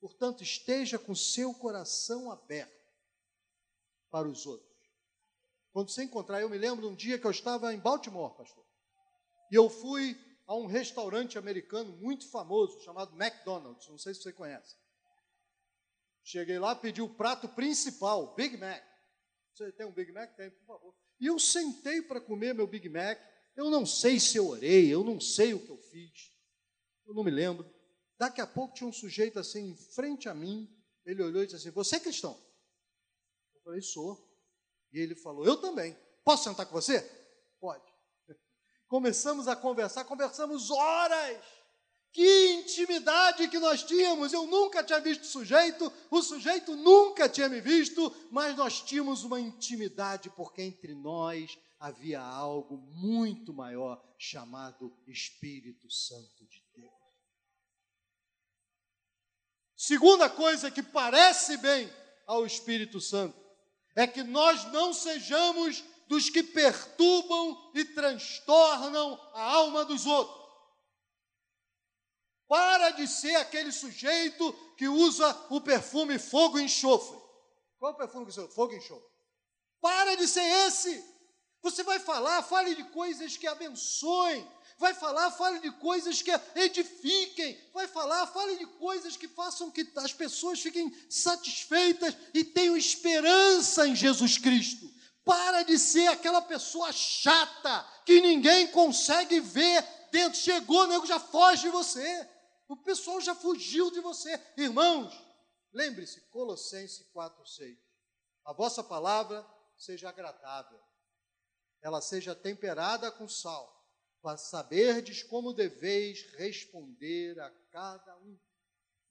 Portanto, 0.00 0.42
esteja 0.42 0.98
com 0.98 1.14
seu 1.14 1.54
coração 1.54 2.32
aberto 2.32 2.74
para 4.10 4.28
os 4.28 4.44
outros. 4.46 4.68
Quando 5.72 5.90
você 5.90 6.02
encontrar, 6.02 6.40
eu 6.40 6.50
me 6.50 6.58
lembro 6.58 6.86
de 6.86 6.92
um 6.92 6.96
dia 6.96 7.18
que 7.18 7.26
eu 7.26 7.30
estava 7.30 7.72
em 7.72 7.78
Baltimore, 7.78 8.36
pastor. 8.36 8.64
E 9.50 9.54
eu 9.54 9.70
fui 9.70 10.18
a 10.46 10.54
um 10.54 10.66
restaurante 10.66 11.38
americano 11.38 11.92
muito 11.96 12.28
famoso 12.30 12.80
chamado 12.82 13.14
McDonald's. 13.20 13.88
Não 13.88 13.98
sei 13.98 14.14
se 14.14 14.22
você 14.22 14.32
conhece. 14.32 14.76
Cheguei 16.22 16.58
lá, 16.58 16.74
pedi 16.74 17.02
o 17.02 17.08
prato 17.08 17.48
principal, 17.48 18.34
Big 18.34 18.56
Mac. 18.56 18.82
Você 19.52 19.70
tem 19.72 19.86
um 19.86 19.92
Big 19.92 20.10
Mac? 20.12 20.34
Tem, 20.36 20.50
por 20.50 20.64
favor. 20.66 20.94
E 21.20 21.26
eu 21.26 21.38
sentei 21.38 22.02
para 22.02 22.20
comer 22.20 22.54
meu 22.54 22.66
Big 22.66 22.88
Mac. 22.88 23.18
Eu 23.56 23.70
não 23.70 23.86
sei 23.86 24.18
se 24.18 24.36
eu 24.36 24.48
orei, 24.48 24.92
eu 24.92 25.04
não 25.04 25.20
sei 25.20 25.54
o 25.54 25.60
que 25.64 25.70
eu 25.70 25.78
fiz. 25.78 26.32
Eu 27.06 27.14
não 27.14 27.22
me 27.22 27.30
lembro. 27.30 27.70
Daqui 28.18 28.40
a 28.40 28.46
pouco 28.46 28.74
tinha 28.74 28.88
um 28.88 28.92
sujeito 28.92 29.38
assim 29.38 29.70
em 29.70 29.76
frente 29.76 30.28
a 30.28 30.34
mim. 30.34 30.68
Ele 31.04 31.22
olhou 31.22 31.42
e 31.42 31.46
disse 31.46 31.56
assim: 31.56 31.70
Você 31.70 31.96
é 31.96 32.00
cristão? 32.00 32.38
Eu 33.54 33.60
falei: 33.62 33.80
Sou. 33.80 34.18
E 34.92 34.98
ele 34.98 35.14
falou: 35.14 35.44
Eu 35.44 35.56
também. 35.60 35.96
Posso 36.24 36.44
sentar 36.44 36.66
com 36.66 36.72
você? 36.72 37.00
Pode. 37.60 37.93
Começamos 38.94 39.48
a 39.48 39.56
conversar, 39.56 40.04
conversamos 40.04 40.70
horas. 40.70 41.44
Que 42.12 42.52
intimidade 42.52 43.48
que 43.48 43.58
nós 43.58 43.82
tínhamos. 43.82 44.32
Eu 44.32 44.46
nunca 44.46 44.84
tinha 44.84 45.00
visto 45.00 45.22
o 45.22 45.26
sujeito, 45.26 45.92
o 46.08 46.22
sujeito 46.22 46.76
nunca 46.76 47.28
tinha 47.28 47.48
me 47.48 47.60
visto, 47.60 48.14
mas 48.30 48.56
nós 48.56 48.80
tínhamos 48.80 49.24
uma 49.24 49.40
intimidade 49.40 50.30
porque 50.30 50.62
entre 50.62 50.94
nós 50.94 51.58
havia 51.80 52.20
algo 52.20 52.76
muito 52.76 53.52
maior 53.52 54.00
chamado 54.16 54.96
Espírito 55.08 55.90
Santo 55.90 56.46
de 56.46 56.62
Deus. 56.76 56.92
Segunda 59.76 60.30
coisa 60.30 60.70
que 60.70 60.84
parece 60.84 61.56
bem 61.56 61.92
ao 62.28 62.46
Espírito 62.46 63.00
Santo 63.00 63.36
é 63.96 64.06
que 64.06 64.22
nós 64.22 64.64
não 64.70 64.94
sejamos 64.94 65.82
dos 66.08 66.30
que 66.30 66.42
perturbam 66.42 67.70
e 67.74 67.84
transtornam 67.84 69.20
a 69.32 69.42
alma 69.42 69.84
dos 69.84 70.06
outros. 70.06 70.44
Para 72.46 72.90
de 72.90 73.08
ser 73.08 73.34
aquele 73.36 73.72
sujeito 73.72 74.52
que 74.76 74.86
usa 74.86 75.28
o 75.50 75.60
perfume 75.60 76.18
fogo 76.18 76.58
e 76.58 76.64
enxofre. 76.64 77.18
Qual 77.78 77.92
é 77.92 77.94
o 77.94 77.98
perfume 77.98 78.26
que 78.26 78.32
você 78.32 78.40
usa? 78.40 78.52
Fogo 78.52 78.74
e 78.74 78.76
enxofre. 78.76 79.08
Para 79.80 80.14
de 80.16 80.28
ser 80.28 80.44
esse. 80.66 81.04
Você 81.62 81.82
vai 81.82 81.98
falar, 81.98 82.42
fale 82.42 82.74
de 82.74 82.84
coisas 82.84 83.36
que 83.36 83.46
abençoem. 83.46 84.46
Vai 84.78 84.92
falar, 84.92 85.30
fale 85.30 85.60
de 85.60 85.70
coisas 85.72 86.20
que 86.20 86.30
edifiquem. 86.54 87.58
Vai 87.72 87.86
falar, 87.86 88.26
fale 88.26 88.56
de 88.56 88.66
coisas 88.66 89.16
que 89.16 89.28
façam 89.28 89.70
que 89.70 89.90
as 89.96 90.12
pessoas 90.12 90.60
fiquem 90.60 90.94
satisfeitas 91.08 92.14
e 92.34 92.44
tenham 92.44 92.76
esperança 92.76 93.86
em 93.86 93.96
Jesus 93.96 94.36
Cristo. 94.36 94.92
Para 95.24 95.62
de 95.62 95.78
ser 95.78 96.06
aquela 96.08 96.42
pessoa 96.42 96.92
chata 96.92 97.86
que 98.04 98.20
ninguém 98.20 98.66
consegue 98.68 99.40
ver 99.40 99.82
dentro. 100.10 100.38
Chegou, 100.38 100.86
nego 100.86 101.06
já 101.06 101.18
foge 101.18 101.62
de 101.62 101.70
você. 101.70 102.28
O 102.68 102.76
pessoal 102.76 103.20
já 103.20 103.34
fugiu 103.34 103.90
de 103.90 104.00
você. 104.00 104.38
Irmãos, 104.56 105.14
lembre-se, 105.72 106.20
Colossenses 106.30 107.06
4,6. 107.14 107.78
A 108.44 108.52
vossa 108.52 108.84
palavra 108.84 109.46
seja 109.76 110.08
agradável, 110.08 110.78
ela 111.80 112.00
seja 112.00 112.34
temperada 112.34 113.10
com 113.10 113.28
sal, 113.28 113.70
para 114.22 114.36
saberdes 114.36 115.22
como 115.22 115.52
deveis 115.52 116.22
responder 116.36 117.38
a 117.40 117.50
cada 117.70 118.16
um. 118.18 118.38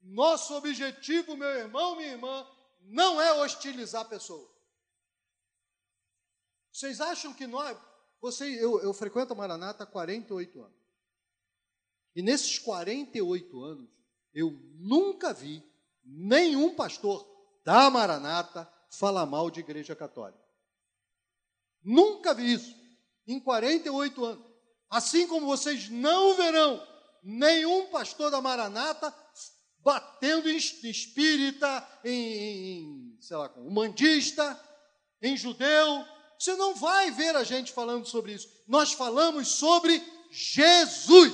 Nosso 0.01 0.55
objetivo, 0.55 1.35
meu 1.35 1.49
irmão, 1.49 1.95
minha 1.95 2.09
irmã, 2.09 2.47
não 2.81 3.21
é 3.21 3.33
hostilizar 3.33 4.07
pessoas. 4.07 4.52
Vocês 6.73 6.99
acham 6.99 7.31
que 7.31 7.45
nós. 7.45 7.77
Você, 8.19 8.45
eu, 8.45 8.81
eu 8.81 8.93
frequento 8.93 9.31
a 9.31 9.35
Maranata 9.35 9.83
há 9.83 9.87
48 9.87 10.59
anos. 10.59 10.83
E 12.15 12.21
nesses 12.21 12.57
48 12.57 13.63
anos, 13.63 13.89
eu 14.33 14.51
nunca 14.75 15.33
vi 15.33 15.63
nenhum 16.03 16.73
pastor 16.73 17.25
da 17.63 17.89
Maranata 17.89 18.67
falar 18.89 19.25
mal 19.25 19.51
de 19.51 19.59
igreja 19.59 19.95
católica. 19.95 20.43
Nunca 21.83 22.33
vi 22.33 22.53
isso. 22.53 22.75
Em 23.27 23.39
48 23.39 24.25
anos. 24.25 24.45
Assim 24.89 25.27
como 25.27 25.45
vocês 25.45 25.89
não 25.89 26.35
verão 26.35 26.85
nenhum 27.21 27.87
pastor 27.87 28.31
da 28.31 28.41
Maranata 28.41 29.13
batendo 29.79 30.49
em 30.49 30.57
espírita, 30.57 31.87
em, 32.03 32.13
em 32.13 33.17
sei 33.19 33.37
lá, 33.37 33.51
humandista, 33.57 34.59
em 35.21 35.35
judeu. 35.35 36.12
Você 36.43 36.57
não 36.57 36.75
vai 36.75 37.09
ver 37.09 37.37
a 37.37 37.43
gente 37.45 37.71
falando 37.71 38.05
sobre 38.05 38.33
isso. 38.33 38.49
Nós 38.67 38.91
falamos 38.91 39.47
sobre 39.47 40.03
Jesus. 40.29 41.33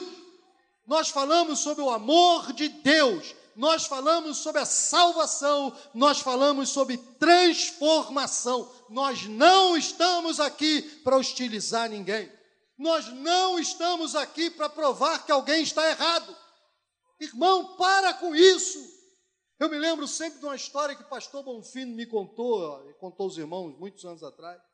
Nós 0.85 1.09
falamos 1.09 1.61
sobre 1.61 1.83
o 1.83 1.89
amor 1.89 2.53
de 2.53 2.69
Deus, 2.69 3.35
nós 3.55 3.85
falamos 3.85 4.37
sobre 4.37 4.61
a 4.61 4.65
salvação, 4.65 5.75
nós 5.95 6.19
falamos 6.19 6.69
sobre 6.69 6.97
transformação. 6.97 8.71
Nós 8.87 9.25
não 9.25 9.75
estamos 9.75 10.39
aqui 10.39 10.83
para 11.03 11.17
hostilizar 11.17 11.89
ninguém. 11.89 12.31
Nós 12.77 13.07
não 13.07 13.57
estamos 13.57 14.15
aqui 14.15 14.51
para 14.51 14.69
provar 14.69 15.25
que 15.25 15.31
alguém 15.31 15.63
está 15.63 15.89
errado. 15.89 16.37
Irmão, 17.19 17.75
para 17.77 18.13
com 18.13 18.35
isso. 18.35 18.79
Eu 19.59 19.69
me 19.69 19.77
lembro 19.79 20.07
sempre 20.07 20.37
de 20.39 20.45
uma 20.45 20.55
história 20.55 20.95
que 20.95 21.01
o 21.01 21.09
pastor 21.09 21.43
Bonfino 21.43 21.95
me 21.95 22.05
contou, 22.05 22.93
contou 22.99 23.25
os 23.25 23.39
irmãos 23.39 23.75
muitos 23.77 24.05
anos 24.05 24.21
atrás, 24.21 24.68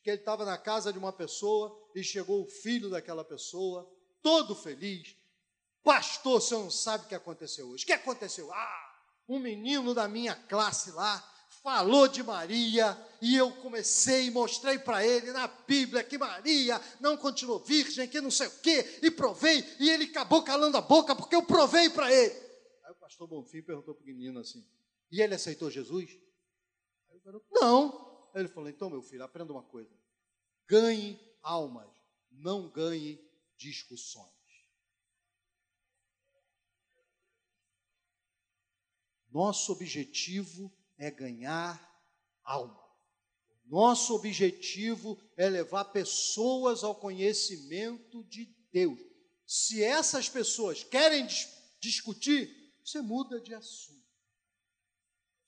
de 0.00 0.02
que 0.02 0.10
ele 0.10 0.18
estava 0.18 0.44
na 0.44 0.56
casa 0.56 0.92
de 0.92 0.98
uma 0.98 1.12
pessoa 1.12 1.78
e 1.94 2.02
chegou 2.02 2.42
o 2.42 2.46
filho 2.46 2.90
daquela 2.90 3.24
pessoa 3.24 3.88
todo 4.22 4.54
feliz. 4.54 5.14
Pastor, 5.82 6.40
senhor 6.40 6.62
não 6.62 6.70
sabe 6.70 7.04
o 7.04 7.08
que 7.08 7.14
aconteceu 7.14 7.68
hoje. 7.68 7.84
O 7.84 7.86
que 7.86 7.92
aconteceu? 7.92 8.52
Ah, 8.52 9.02
um 9.28 9.38
menino 9.38 9.94
da 9.94 10.08
minha 10.08 10.34
classe 10.34 10.90
lá 10.92 11.26
falou 11.62 12.08
de 12.08 12.22
Maria 12.22 12.96
e 13.20 13.36
eu 13.36 13.52
comecei 13.56 14.26
e 14.26 14.30
mostrei 14.30 14.78
para 14.78 15.04
ele 15.04 15.32
na 15.32 15.46
Bíblia 15.46 16.02
que 16.02 16.16
Maria 16.16 16.80
não 17.00 17.16
continuou 17.16 17.58
virgem, 17.58 18.08
que 18.08 18.20
não 18.20 18.30
sei 18.30 18.46
o 18.46 18.60
quê, 18.60 18.98
e 19.02 19.10
provei, 19.10 19.64
e 19.78 19.90
ele 19.90 20.04
acabou 20.04 20.42
calando 20.42 20.76
a 20.76 20.80
boca 20.80 21.14
porque 21.14 21.36
eu 21.36 21.42
provei 21.42 21.90
para 21.90 22.10
ele. 22.12 22.34
Aí 22.84 22.92
o 22.92 22.94
pastor 22.94 23.28
Bonfim 23.28 23.62
perguntou 23.62 23.94
para 23.94 24.02
o 24.02 24.06
menino 24.06 24.40
assim: 24.40 24.64
e 25.10 25.20
ele 25.20 25.34
aceitou 25.34 25.70
Jesus? 25.70 26.10
Aí 27.10 27.18
o 27.18 27.20
garoto, 27.20 27.46
não. 27.50 28.09
Ele 28.34 28.48
falou: 28.48 28.68
então, 28.68 28.90
meu 28.90 29.02
filho, 29.02 29.24
aprenda 29.24 29.52
uma 29.52 29.62
coisa: 29.62 29.90
ganhe 30.66 31.18
almas, 31.42 31.88
não 32.30 32.68
ganhe 32.68 33.20
discussões. 33.56 34.30
Nosso 39.30 39.72
objetivo 39.72 40.72
é 40.98 41.10
ganhar 41.10 41.88
alma. 42.42 42.80
Nosso 43.64 44.16
objetivo 44.16 45.16
é 45.36 45.48
levar 45.48 45.84
pessoas 45.86 46.82
ao 46.82 46.96
conhecimento 46.96 48.24
de 48.24 48.46
Deus. 48.72 48.98
Se 49.46 49.82
essas 49.82 50.28
pessoas 50.28 50.82
querem 50.82 51.26
dis 51.26 51.48
discutir, 51.80 52.74
você 52.84 53.00
muda 53.00 53.40
de 53.40 53.54
assunto. 53.54 53.99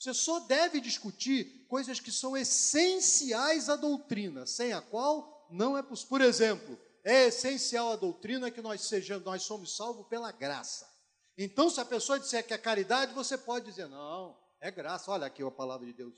Você 0.03 0.12
só 0.12 0.41
deve 0.41 0.81
discutir 0.81 1.65
coisas 1.69 2.01
que 2.01 2.11
são 2.11 2.37
essenciais 2.37 3.69
à 3.69 3.77
doutrina, 3.77 4.45
sem 4.47 4.73
a 4.73 4.83
qual 4.83 5.47
não 5.49 5.79
é 5.79 5.83
possível. 5.83 6.09
Por 6.09 6.21
exemplo, 6.21 6.77
é 7.05 7.27
essencial 7.27 7.93
a 7.93 7.97
doutrina 7.97 8.51
que 8.51 8.61
nós 8.61 8.81
sejamos, 8.81 9.25
nós 9.25 9.45
somos 9.45 9.77
salvos 9.77 10.05
pela 10.09 10.33
graça. 10.33 10.93
Então, 11.38 11.71
se 11.71 11.81
a 11.81 11.85
pessoa 11.85 12.19
disser 12.19 12.45
que 12.45 12.53
é 12.53 12.59
caridade, 12.59 13.15
você 13.15 13.38
pode 13.38 13.65
dizer, 13.65 13.87
não, 13.87 14.37
é 14.61 14.73
graça. 14.73 15.09
Olha 15.09 15.29
aqui 15.29 15.41
a 15.41 15.51
palavra 15.53 15.87
de 15.87 15.93
Deus. 15.93 16.12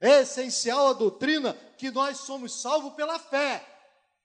É 0.00 0.22
essencial 0.22 0.88
a 0.88 0.94
doutrina 0.94 1.54
que 1.78 1.92
nós 1.92 2.18
somos 2.18 2.60
salvos 2.60 2.94
pela 2.94 3.20
fé. 3.20 3.64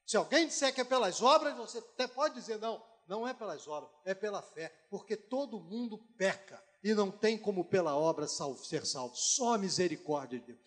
Se 0.07 0.17
alguém 0.17 0.47
disser 0.47 0.73
que 0.73 0.81
é 0.81 0.83
pelas 0.83 1.21
obras, 1.21 1.55
você 1.55 1.77
até 1.77 2.07
pode 2.07 2.33
dizer, 2.33 2.57
não, 2.57 2.83
não 3.07 3.27
é 3.27 3.33
pelas 3.35 3.67
obras, 3.67 3.91
é 4.03 4.15
pela 4.15 4.41
fé, 4.41 4.69
porque 4.89 5.15
todo 5.15 5.59
mundo 5.59 5.99
peca 6.17 6.65
e 6.89 6.95
não 6.95 7.11
tem 7.11 7.37
como 7.37 7.65
pela 7.65 7.97
obra 7.97 8.27
salvo, 8.27 8.63
ser 8.63 8.85
salvo, 8.85 9.13
só 9.13 9.55
a 9.55 9.57
misericórdia 9.57 10.39
de 10.39 10.45
Deus. 10.45 10.59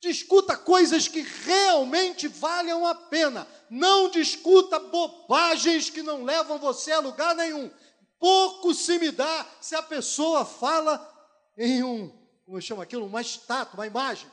Discuta 0.00 0.56
coisas 0.56 1.06
que 1.06 1.20
realmente 1.20 2.26
valham 2.26 2.84
a 2.84 2.94
pena. 2.94 3.46
Não 3.70 4.10
discuta 4.10 4.78
bobagens 4.80 5.88
que 5.88 6.02
não 6.02 6.24
levam 6.24 6.58
você 6.58 6.90
a 6.90 7.00
lugar 7.00 7.34
nenhum. 7.36 7.70
Pouco 8.18 8.74
se 8.74 8.98
me 8.98 9.12
dá 9.12 9.46
se 9.60 9.76
a 9.76 9.82
pessoa 9.82 10.44
fala 10.44 10.98
em 11.56 11.84
um, 11.84 12.08
como 12.44 12.56
eu 12.56 12.60
chamo 12.60 12.82
aquilo, 12.82 13.06
uma 13.06 13.20
estátua, 13.20 13.74
uma 13.74 13.86
imagem. 13.86 14.30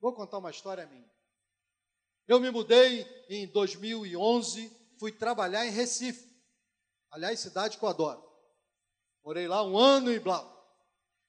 Vou 0.00 0.12
contar 0.12 0.38
uma 0.38 0.50
história 0.50 0.86
minha. 0.86 1.10
Eu 2.26 2.40
me 2.40 2.50
mudei 2.50 3.06
em 3.28 3.46
2011, 3.46 4.76
fui 4.98 5.12
trabalhar 5.12 5.64
em 5.66 5.70
Recife. 5.70 6.28
Aliás, 7.12 7.38
cidade 7.38 7.78
que 7.78 7.84
eu 7.84 7.88
adoro. 7.88 8.31
Morei 9.24 9.46
lá 9.46 9.62
um 9.64 9.76
ano 9.78 10.12
e 10.12 10.18
blá. 10.18 10.48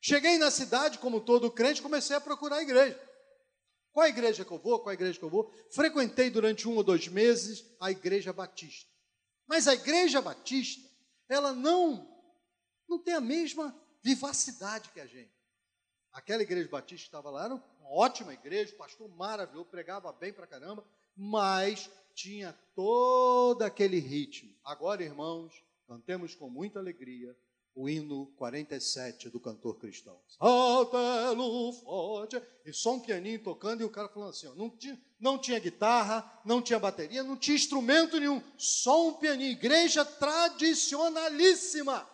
Cheguei 0.01 0.37
na 0.37 0.51
cidade, 0.51 0.97
como 0.99 1.21
todo 1.21 1.51
crente, 1.51 1.81
comecei 1.81 2.15
a 2.15 2.21
procurar 2.21 2.57
a 2.57 2.61
igreja. 2.61 2.99
Qual 3.91 4.05
a 4.05 4.09
igreja 4.09 4.43
que 4.43 4.51
eu 4.51 4.57
vou? 4.57 4.79
Qual 4.79 4.89
a 4.89 4.93
igreja 4.93 5.19
que 5.19 5.23
eu 5.23 5.29
vou? 5.29 5.53
Frequentei 5.71 6.29
durante 6.29 6.67
um 6.67 6.75
ou 6.75 6.83
dois 6.83 7.07
meses 7.07 7.63
a 7.79 7.91
igreja 7.91 8.33
batista. 8.33 8.89
Mas 9.47 9.67
a 9.67 9.73
igreja 9.73 10.21
batista, 10.21 10.89
ela 11.29 11.53
não, 11.53 12.05
não 12.89 12.97
tem 12.97 13.13
a 13.13 13.21
mesma 13.21 13.73
vivacidade 14.01 14.89
que 14.89 14.99
a 14.99 15.05
gente. 15.05 15.31
Aquela 16.11 16.41
igreja 16.41 16.67
batista 16.69 17.03
que 17.03 17.07
estava 17.07 17.29
lá 17.29 17.45
era 17.45 17.53
uma 17.53 17.63
ótima 17.89 18.33
igreja, 18.33 18.75
pastor 18.75 19.07
maravilhoso, 19.09 19.69
pregava 19.69 20.11
bem 20.11 20.33
pra 20.33 20.47
caramba, 20.47 20.83
mas 21.15 21.89
tinha 22.15 22.57
todo 22.75 23.61
aquele 23.61 23.99
ritmo. 23.99 24.55
Agora, 24.63 25.03
irmãos, 25.03 25.53
cantemos 25.87 26.33
com 26.33 26.49
muita 26.49 26.79
alegria 26.79 27.35
o 27.75 27.89
hino 27.89 28.27
47 28.37 29.29
do 29.29 29.39
cantor 29.39 29.79
cristão. 29.79 30.21
Saltelo 30.27 31.73
forte. 31.73 32.41
E 32.65 32.73
só 32.73 32.93
um 32.93 32.99
pianinho 32.99 33.43
tocando 33.43 33.81
e 33.81 33.83
o 33.83 33.89
cara 33.89 34.09
falando 34.09 34.29
assim: 34.29 34.47
ó, 34.47 34.55
não, 34.55 34.69
tinha, 34.69 35.01
não 35.19 35.39
tinha 35.39 35.59
guitarra, 35.59 36.41
não 36.45 36.61
tinha 36.61 36.79
bateria, 36.79 37.23
não 37.23 37.35
tinha 37.35 37.55
instrumento 37.55 38.19
nenhum, 38.19 38.41
só 38.57 39.07
um 39.07 39.13
pianinho. 39.13 39.51
Igreja 39.51 40.05
tradicionalíssima. 40.05 42.09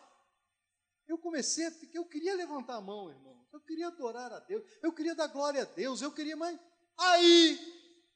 Eu 1.08 1.18
comecei, 1.18 1.66
a, 1.66 1.72
eu 1.94 2.06
queria 2.06 2.36
levantar 2.36 2.76
a 2.76 2.82
mão, 2.82 3.10
irmão. 3.10 3.38
Eu 3.52 3.60
queria 3.62 3.88
adorar 3.88 4.32
a 4.32 4.40
Deus, 4.40 4.64
eu 4.82 4.94
queria 4.94 5.16
dar 5.16 5.28
glória 5.28 5.64
a 5.64 5.66
Deus, 5.66 6.02
eu 6.02 6.12
queria 6.12 6.38
mais. 6.38 6.58
Aí 6.98 7.60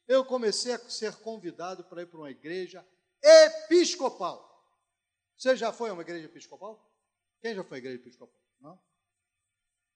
eu 0.08 0.23
comecei 0.23 0.73
a 0.73 0.89
ser 0.89 1.15
convidado 1.17 1.84
para 1.86 2.03
ir 2.03 2.06
para 2.06 2.19
uma 2.19 2.29
igreja 2.29 2.86
episcopal. 3.21 4.51
Você 5.36 5.56
já 5.56 5.73
foi 5.73 5.89
a 5.89 5.93
uma 5.93 6.03
igreja 6.03 6.25
episcopal? 6.25 6.92
Quem 7.43 7.53
já 7.53 7.62
foi 7.62 7.75
à 7.75 7.79
igreja 7.79 7.97
episcopal? 7.97 8.41
Não? 8.62 8.79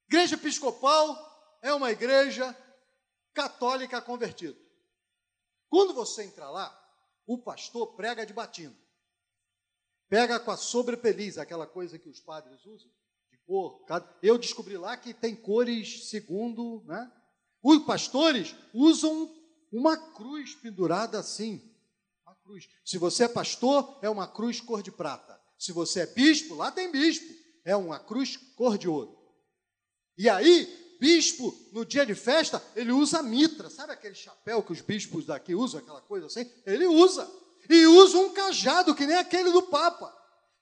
Igreja 0.10 0.36
episcopal 0.36 1.60
é 1.62 1.74
uma 1.74 1.90
igreja 1.90 2.54
católica 3.34 4.02
convertida. 4.02 4.60
Quando 5.70 5.94
você 5.94 6.26
entra 6.26 6.50
lá, 6.50 6.78
o 7.26 7.38
pastor 7.38 7.96
prega 7.96 8.26
de 8.26 8.34
batina. 8.34 8.78
Pega 10.10 10.42
com 10.42 10.52
a 10.52 10.58
sobrepeliz, 10.58 11.38
aquela 11.38 11.66
coisa 11.66 11.98
que 11.98 12.10
os 12.10 12.20
padres 12.20 12.66
usam, 12.66 12.92
de 13.32 13.38
cor. 13.38 13.82
Eu 14.22 14.38
descobri 14.38 14.78
lá 14.78 14.98
que 14.98 15.14
tem 15.14 15.34
cores 15.34 16.10
segundo, 16.10 16.84
né? 16.86 17.10
Os 17.64 17.86
pastores 17.86 18.54
usam 18.74 19.34
uma 19.72 19.96
cruz 20.14 20.54
pendurada 20.54 21.18
assim. 21.18 21.74
Uma 22.26 22.36
cruz. 22.36 22.68
Se 22.84 22.98
você 22.98 23.24
é 23.24 23.30
pastor, 23.30 24.00
é 24.02 24.10
uma 24.10 24.28
cruz 24.28 24.60
cor 24.60 24.84
de 24.84 24.92
prata. 24.92 25.37
Se 25.58 25.72
você 25.72 26.02
é 26.02 26.06
bispo, 26.06 26.56
lá 26.56 26.72
tem 26.72 26.92
bispo 26.92 27.38
é 27.68 27.76
uma 27.76 28.00
cruz 28.00 28.38
cor 28.56 28.78
de 28.78 28.88
ouro. 28.88 29.14
E 30.18 30.30
aí, 30.30 30.96
bispo, 31.02 31.54
no 31.74 31.86
dia 31.86 32.06
de 32.06 32.16
festa, 32.16 32.64
ele 32.74 32.94
usa 32.94 33.22
mitra. 33.22 33.70
Sabe 33.70 33.92
aquele 33.92 34.16
chapéu 34.16 34.64
que 34.64 34.72
os 34.72 34.80
bispos 34.80 35.26
daqui 35.26 35.54
usam, 35.54 35.82
aquela 35.82 36.00
coisa 36.00 36.28
assim? 36.28 36.50
Ele 36.66 36.88
usa. 36.88 37.30
E 37.70 37.86
usa 37.86 38.18
um 38.20 38.32
cajado, 38.32 38.96
que 38.96 39.06
nem 39.06 39.18
aquele 39.18 39.52
do 39.52 39.64
Papa. 39.64 40.16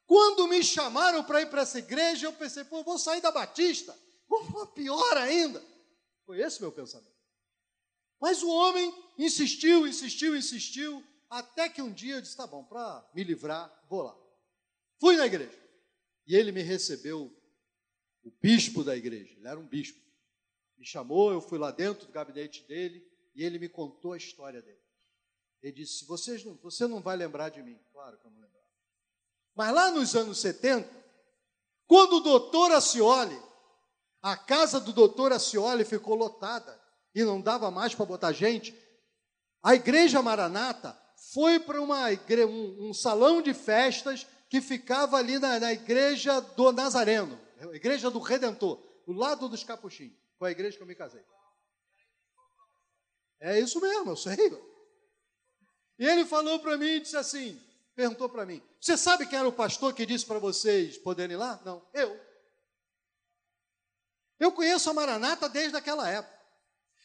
Quando 0.08 0.47
me 0.47 0.63
chamaram 0.63 1.23
para 1.23 1.43
ir 1.43 1.49
para 1.51 1.62
essa 1.62 1.77
igreja, 1.77 2.25
eu 2.25 2.34
pensei, 2.34 2.63
pô, 2.63 2.84
vou 2.84 2.97
sair 2.97 3.21
da 3.21 3.31
Batista. 3.31 3.95
Vou 4.27 4.65
pior 4.65 5.17
ainda. 5.17 5.63
Foi 6.25 6.39
esse 6.41 6.60
meu 6.60 6.71
pensamento. 6.71 7.13
Mas 8.19 8.41
o 8.41 8.49
homem 8.49 8.91
insistiu, 9.15 9.86
insistiu, 9.86 10.36
insistiu, 10.36 11.03
até 11.29 11.69
que 11.69 11.84
um 11.84 11.93
dia 11.93 12.15
eu 12.15 12.21
disse: 12.21 12.36
tá 12.36 12.47
bom, 12.47 12.63
para 12.63 13.08
me 13.13 13.23
livrar, 13.23 13.71
vou 13.88 14.01
lá. 14.01 14.24
Fui 14.99 15.15
na 15.15 15.25
igreja. 15.25 15.58
E 16.27 16.36
ele 16.36 16.51
me 16.51 16.62
recebeu, 16.62 17.31
o 18.23 18.31
bispo 18.41 18.84
da 18.84 18.95
igreja, 18.95 19.34
ele 19.34 19.47
era 19.47 19.60
um 19.60 19.67
bispo. 19.67 19.99
Me 20.77 20.86
chamou, 20.86 21.31
eu 21.31 21.39
fui 21.39 21.58
lá 21.58 21.71
dentro 21.71 22.08
do 22.08 22.12
gabinete 22.12 22.63
dele 22.67 23.05
e 23.36 23.43
ele 23.43 23.60
me 23.60 23.69
contou 23.69 24.13
a 24.13 24.17
história 24.17 24.62
dele. 24.62 24.81
Ele 25.62 25.71
disse: 25.71 26.05
Vocês 26.05 26.43
não, 26.43 26.55
Você 26.55 26.88
não 26.88 27.01
vai 27.01 27.15
lembrar 27.15 27.49
de 27.49 27.62
mim. 27.62 27.79
Claro 27.91 28.17
que 28.17 28.25
eu 28.25 28.31
não 28.31 28.39
lembro. 28.39 28.55
Mas 29.55 29.73
lá 29.73 29.91
nos 29.91 30.15
anos 30.15 30.39
70, 30.39 30.89
quando 31.88 32.17
o 32.17 32.19
doutor 32.19 32.71
Acioli, 32.71 33.39
a 34.21 34.36
casa 34.36 34.79
do 34.79 34.91
doutor 34.91 35.31
Acioli 35.31 35.86
ficou 35.86 36.15
lotada 36.15 36.79
e 37.13 37.23
não 37.23 37.39
dava 37.39 37.71
mais 37.71 37.95
para 37.95 38.05
botar 38.05 38.34
gente, 38.34 38.77
a 39.63 39.73
igreja 39.75 40.21
Maranata 40.21 40.99
foi 41.34 41.60
para 41.60 41.81
uma 41.81 42.10
um, 42.10 42.89
um 42.89 42.93
salão 42.93 43.41
de 43.41 43.53
festas 43.53 44.27
que 44.49 44.62
ficava 44.62 45.17
ali 45.17 45.39
na, 45.39 45.60
na 45.60 45.73
igreja 45.73 46.39
do 46.39 46.71
Nazareno, 46.71 47.39
igreja 47.73 48.10
do 48.10 48.19
Redentor, 48.19 48.77
do 49.05 49.13
lado 49.13 49.49
dos 49.49 49.63
capuchinhos. 49.63 50.15
Foi 50.38 50.49
a 50.49 50.51
igreja 50.51 50.77
que 50.77 50.84
eu 50.84 50.88
me 50.88 50.95
casei. 50.95 51.23
É 53.39 53.60
isso 53.60 53.79
mesmo, 53.79 54.12
eu 54.12 54.15
sei. 54.15 54.36
E 55.97 56.05
ele 56.05 56.25
falou 56.25 56.60
para 56.60 56.77
mim, 56.77 57.01
disse 57.01 57.17
assim, 57.17 57.62
perguntou 57.95 58.27
para 58.29 58.45
mim, 58.45 58.62
você 58.79 58.97
sabe 58.97 59.25
quem 59.25 59.39
era 59.39 59.47
o 59.47 59.53
pastor 59.53 59.93
que 59.93 60.05
disse 60.05 60.25
para 60.25 60.39
vocês 60.39 60.97
poderem 60.97 61.36
ir 61.36 61.39
lá? 61.39 61.62
Não, 61.65 61.86
eu. 61.93 62.19
Eu 64.39 64.51
conheço 64.51 64.89
a 64.89 64.93
Maranata 64.93 65.47
desde 65.47 65.77
aquela 65.77 66.10
época. 66.10 66.36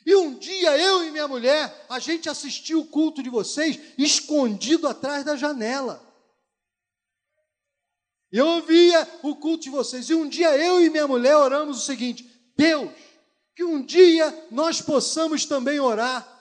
E 0.05 0.15
um 0.17 0.39
dia 0.39 0.77
eu 0.79 1.05
e 1.05 1.11
minha 1.11 1.29
mulher, 1.29 1.87
a 1.89 1.99
gente 1.99 2.29
assistiu 2.29 2.81
o 2.81 2.87
culto 2.87 3.23
de 3.23 3.29
vocês 3.29 3.79
escondido 3.99 4.89
atrás 4.89 5.25
da 5.25 5.37
janela. 5.37 6.10
Eu 8.33 8.47
ouvia 8.47 9.09
o 9.23 9.35
culto 9.37 9.65
de 9.65 9.71
vocês. 9.71 10.09
E 10.09 10.15
um 10.15 10.29
dia 10.29 10.57
eu 10.57 10.81
e 10.81 10.91
minha 10.91 11.07
mulher 11.07 11.37
oramos 11.37 11.79
o 11.79 11.85
seguinte: 11.85 12.29
Deus, 12.57 12.91
que 13.57 13.65
um 13.65 13.83
dia 13.83 14.47
nós 14.51 14.81
possamos 14.81 15.45
também 15.45 15.81
orar. 15.81 16.39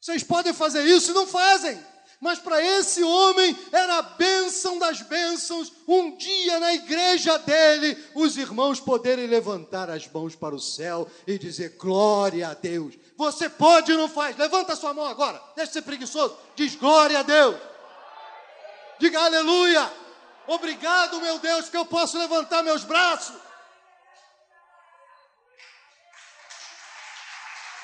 Vocês 0.00 0.22
podem 0.22 0.54
fazer 0.54 0.84
isso 0.84 1.10
e 1.10 1.14
não 1.14 1.26
fazem. 1.26 1.78
Mas 2.20 2.38
para 2.38 2.62
esse 2.62 3.02
homem 3.02 3.56
era 3.72 3.96
a 3.96 4.02
bênção 4.02 4.78
das 4.78 5.00
bênçãos, 5.00 5.72
um 5.88 6.16
dia 6.16 6.60
na 6.60 6.74
igreja 6.74 7.38
dele, 7.38 7.96
os 8.14 8.36
irmãos 8.36 8.78
poderem 8.78 9.26
levantar 9.26 9.88
as 9.88 10.06
mãos 10.06 10.36
para 10.36 10.54
o 10.54 10.60
céu 10.60 11.08
e 11.26 11.38
dizer 11.38 11.76
glória 11.78 12.48
a 12.48 12.54
Deus. 12.54 12.94
Você 13.16 13.48
pode 13.48 13.92
e 13.92 13.96
não 13.96 14.06
faz, 14.06 14.36
levanta 14.36 14.76
sua 14.76 14.92
mão 14.92 15.06
agora, 15.06 15.42
deixa 15.56 15.68
de 15.68 15.72
ser 15.72 15.82
preguiçoso, 15.82 16.36
diz 16.54 16.76
glória 16.76 17.20
a 17.20 17.22
Deus. 17.22 17.56
Diga 19.00 19.18
aleluia. 19.24 19.90
Obrigado, 20.46 21.22
meu 21.22 21.38
Deus, 21.38 21.70
que 21.70 21.76
eu 21.76 21.86
posso 21.86 22.18
levantar 22.18 22.62
meus 22.62 22.84
braços. 22.84 23.34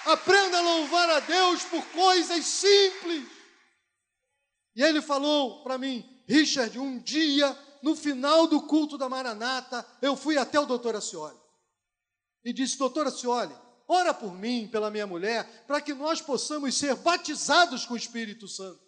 Aprenda 0.05 0.59
a 0.59 0.61
louvar 0.61 1.09
a 1.09 1.21
Deus 1.21 1.65
por 1.65 1.83
coisas 1.87 2.45
simples. 2.45 3.27
E 4.75 4.83
ele 4.83 5.01
falou 5.01 5.63
para 5.63 5.79
mim, 5.79 6.05
Richard, 6.29 6.79
um 6.79 6.99
dia, 6.99 7.57
no 7.83 7.97
final 7.97 8.47
do 8.47 8.67
culto 8.67 8.99
da 8.99 9.09
Maranata, 9.09 9.87
eu 10.03 10.15
fui 10.17 10.37
até 10.37 10.61
o 10.61 10.67
doutor 10.67 10.95
Acioli. 10.95 11.39
E 12.45 12.53
disse, 12.53 12.77
doutor 12.77 13.07
Acioli, 13.07 13.57
ora 13.89 14.13
por 14.13 14.35
mim, 14.35 14.69
pela 14.69 14.91
minha 14.91 15.07
mulher, 15.07 15.65
para 15.67 15.81
que 15.81 15.95
nós 15.95 16.21
possamos 16.21 16.77
ser 16.77 16.95
batizados 16.97 17.87
com 17.87 17.95
o 17.95 17.97
Espírito 17.97 18.47
Santo. 18.47 18.85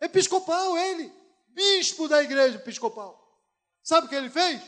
Episcopal 0.00 0.78
ele 0.78 1.25
bispo 1.56 2.06
da 2.06 2.22
igreja 2.22 2.56
episcopal. 2.56 3.18
Sabe 3.82 4.06
o 4.06 4.10
que 4.10 4.14
ele 4.14 4.28
fez? 4.28 4.60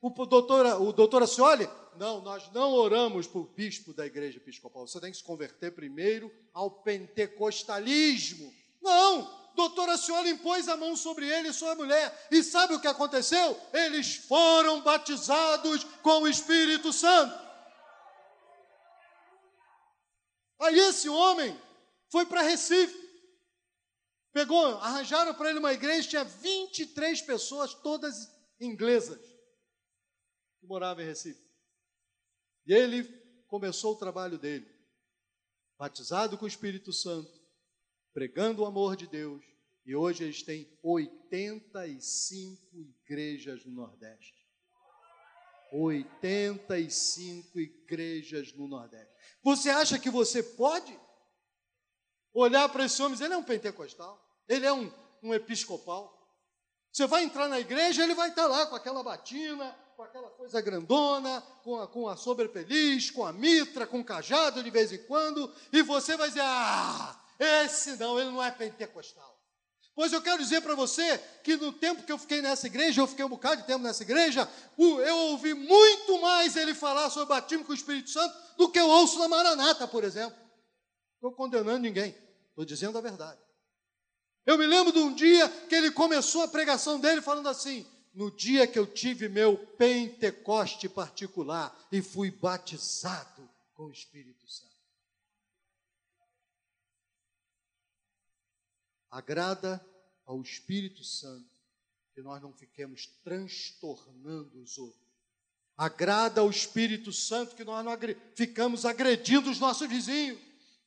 O 0.00 0.10
doutor, 0.24 0.80
o 0.80 0.92
doutor 0.92 1.24
Acioli? 1.24 1.68
Não, 1.96 2.20
nós 2.20 2.48
não 2.52 2.72
oramos 2.74 3.26
por 3.26 3.48
bispo 3.48 3.92
da 3.92 4.06
igreja 4.06 4.36
episcopal. 4.36 4.86
Você 4.86 5.00
tem 5.00 5.10
que 5.10 5.16
se 5.16 5.24
converter 5.24 5.72
primeiro 5.72 6.32
ao 6.54 6.70
pentecostalismo. 6.70 8.54
Não! 8.80 9.36
Doutor 9.56 9.88
Acioli 9.88 10.30
impôs 10.30 10.68
a 10.68 10.76
mão 10.76 10.94
sobre 10.94 11.28
ele 11.28 11.48
e 11.48 11.52
sua 11.52 11.74
mulher. 11.74 12.28
E 12.30 12.44
sabe 12.44 12.74
o 12.74 12.80
que 12.80 12.86
aconteceu? 12.86 13.60
Eles 13.72 14.14
foram 14.14 14.80
batizados 14.82 15.82
com 16.00 16.22
o 16.22 16.28
Espírito 16.28 16.92
Santo. 16.92 17.36
Aí 20.60 20.78
esse 20.78 21.08
homem 21.08 21.60
foi 22.08 22.24
para 22.24 22.42
Recife. 22.42 23.07
Pegou, 24.38 24.76
arranjaram 24.76 25.34
para 25.34 25.50
ele 25.50 25.58
uma 25.58 25.72
igreja, 25.72 26.10
tinha 26.10 26.22
23 26.22 27.22
pessoas, 27.22 27.74
todas 27.74 28.32
inglesas, 28.60 29.20
que 30.60 30.66
moravam 30.68 31.02
em 31.02 31.08
Recife. 31.08 31.44
E 32.64 32.72
ele 32.72 33.02
começou 33.48 33.94
o 33.94 33.98
trabalho 33.98 34.38
dele, 34.38 34.64
batizado 35.76 36.38
com 36.38 36.44
o 36.44 36.48
Espírito 36.48 36.92
Santo, 36.92 37.36
pregando 38.14 38.62
o 38.62 38.64
amor 38.64 38.94
de 38.94 39.08
Deus, 39.08 39.44
e 39.84 39.96
hoje 39.96 40.22
eles 40.22 40.40
têm 40.44 40.72
85 40.84 42.78
igrejas 42.78 43.64
no 43.64 43.72
Nordeste. 43.72 44.46
85 45.72 47.58
igrejas 47.58 48.52
no 48.52 48.68
Nordeste. 48.68 49.12
Você 49.42 49.68
acha 49.68 49.98
que 49.98 50.10
você 50.10 50.44
pode? 50.44 50.96
olhar 52.40 52.68
para 52.68 52.84
esse 52.84 53.00
homem 53.02 53.12
e 53.12 53.14
dizer: 53.14 53.26
ele 53.26 53.34
é 53.34 53.38
um 53.38 53.44
pentecostal, 53.44 54.27
ele 54.48 54.66
é 54.66 54.72
um, 54.72 54.90
um 55.22 55.34
episcopal. 55.34 56.14
Você 56.90 57.06
vai 57.06 57.22
entrar 57.22 57.48
na 57.48 57.60
igreja, 57.60 58.02
ele 58.02 58.14
vai 58.14 58.30
estar 58.30 58.46
lá 58.46 58.66
com 58.66 58.74
aquela 58.74 59.02
batina, 59.02 59.76
com 59.96 60.02
aquela 60.02 60.30
coisa 60.30 60.60
grandona, 60.60 61.42
com 61.62 61.80
a, 61.80 61.86
com 61.86 62.08
a 62.08 62.16
sobrepeliz, 62.16 63.10
com 63.10 63.26
a 63.26 63.32
mitra, 63.32 63.86
com 63.86 64.00
o 64.00 64.04
cajado 64.04 64.62
de 64.62 64.70
vez 64.70 64.92
em 64.92 65.04
quando, 65.04 65.52
e 65.72 65.82
você 65.82 66.16
vai 66.16 66.28
dizer: 66.28 66.42
ah, 66.42 67.20
esse 67.38 67.96
não, 67.96 68.18
ele 68.18 68.30
não 68.30 68.42
é 68.42 68.50
pentecostal. 68.50 69.36
Pois 69.94 70.12
eu 70.12 70.22
quero 70.22 70.40
dizer 70.40 70.60
para 70.60 70.76
você 70.76 71.18
que 71.42 71.56
no 71.56 71.72
tempo 71.72 72.04
que 72.04 72.12
eu 72.12 72.18
fiquei 72.18 72.40
nessa 72.40 72.68
igreja, 72.68 73.00
eu 73.00 73.08
fiquei 73.08 73.24
um 73.24 73.28
bocado 73.28 73.62
de 73.62 73.66
tempo 73.66 73.82
nessa 73.82 74.04
igreja, 74.04 74.48
eu 74.78 75.16
ouvi 75.30 75.54
muito 75.54 76.20
mais 76.20 76.54
ele 76.54 76.72
falar 76.72 77.10
sobre 77.10 77.28
batismo 77.28 77.64
com 77.64 77.72
o 77.72 77.74
Espírito 77.74 78.08
Santo 78.08 78.32
do 78.56 78.70
que 78.70 78.78
eu 78.78 78.88
ouço 78.88 79.18
na 79.18 79.26
Maranata, 79.26 79.88
por 79.88 80.04
exemplo. 80.04 80.38
Estou 81.14 81.32
condenando 81.32 81.80
ninguém, 81.80 82.16
estou 82.50 82.64
dizendo 82.64 82.96
a 82.96 83.00
verdade. 83.00 83.40
Eu 84.46 84.56
me 84.56 84.66
lembro 84.66 84.92
de 84.92 84.98
um 84.98 85.14
dia 85.14 85.48
que 85.68 85.74
ele 85.74 85.90
começou 85.90 86.42
a 86.42 86.48
pregação 86.48 86.98
dele 86.98 87.20
falando 87.20 87.48
assim: 87.48 87.86
no 88.14 88.30
dia 88.30 88.66
que 88.66 88.78
eu 88.78 88.86
tive 88.86 89.28
meu 89.28 89.56
Pentecoste 89.56 90.88
particular 90.88 91.76
e 91.92 92.02
fui 92.02 92.30
batizado 92.30 93.48
com 93.74 93.84
o 93.84 93.92
Espírito 93.92 94.44
Santo. 94.50 94.72
Agrada 99.10 99.84
ao 100.26 100.42
Espírito 100.42 101.04
Santo 101.04 101.48
que 102.12 102.20
nós 102.20 102.42
não 102.42 102.52
fiquemos 102.52 103.06
transtornando 103.22 104.60
os 104.60 104.76
outros. 104.76 105.08
Agrada 105.76 106.40
ao 106.40 106.50
Espírito 106.50 107.12
Santo 107.12 107.54
que 107.54 107.62
nós 107.62 107.84
não 107.84 107.92
agre 107.92 108.16
ficamos 108.34 108.84
agredindo 108.84 109.48
os 109.48 109.60
nossos 109.60 109.88
vizinhos. 109.88 110.40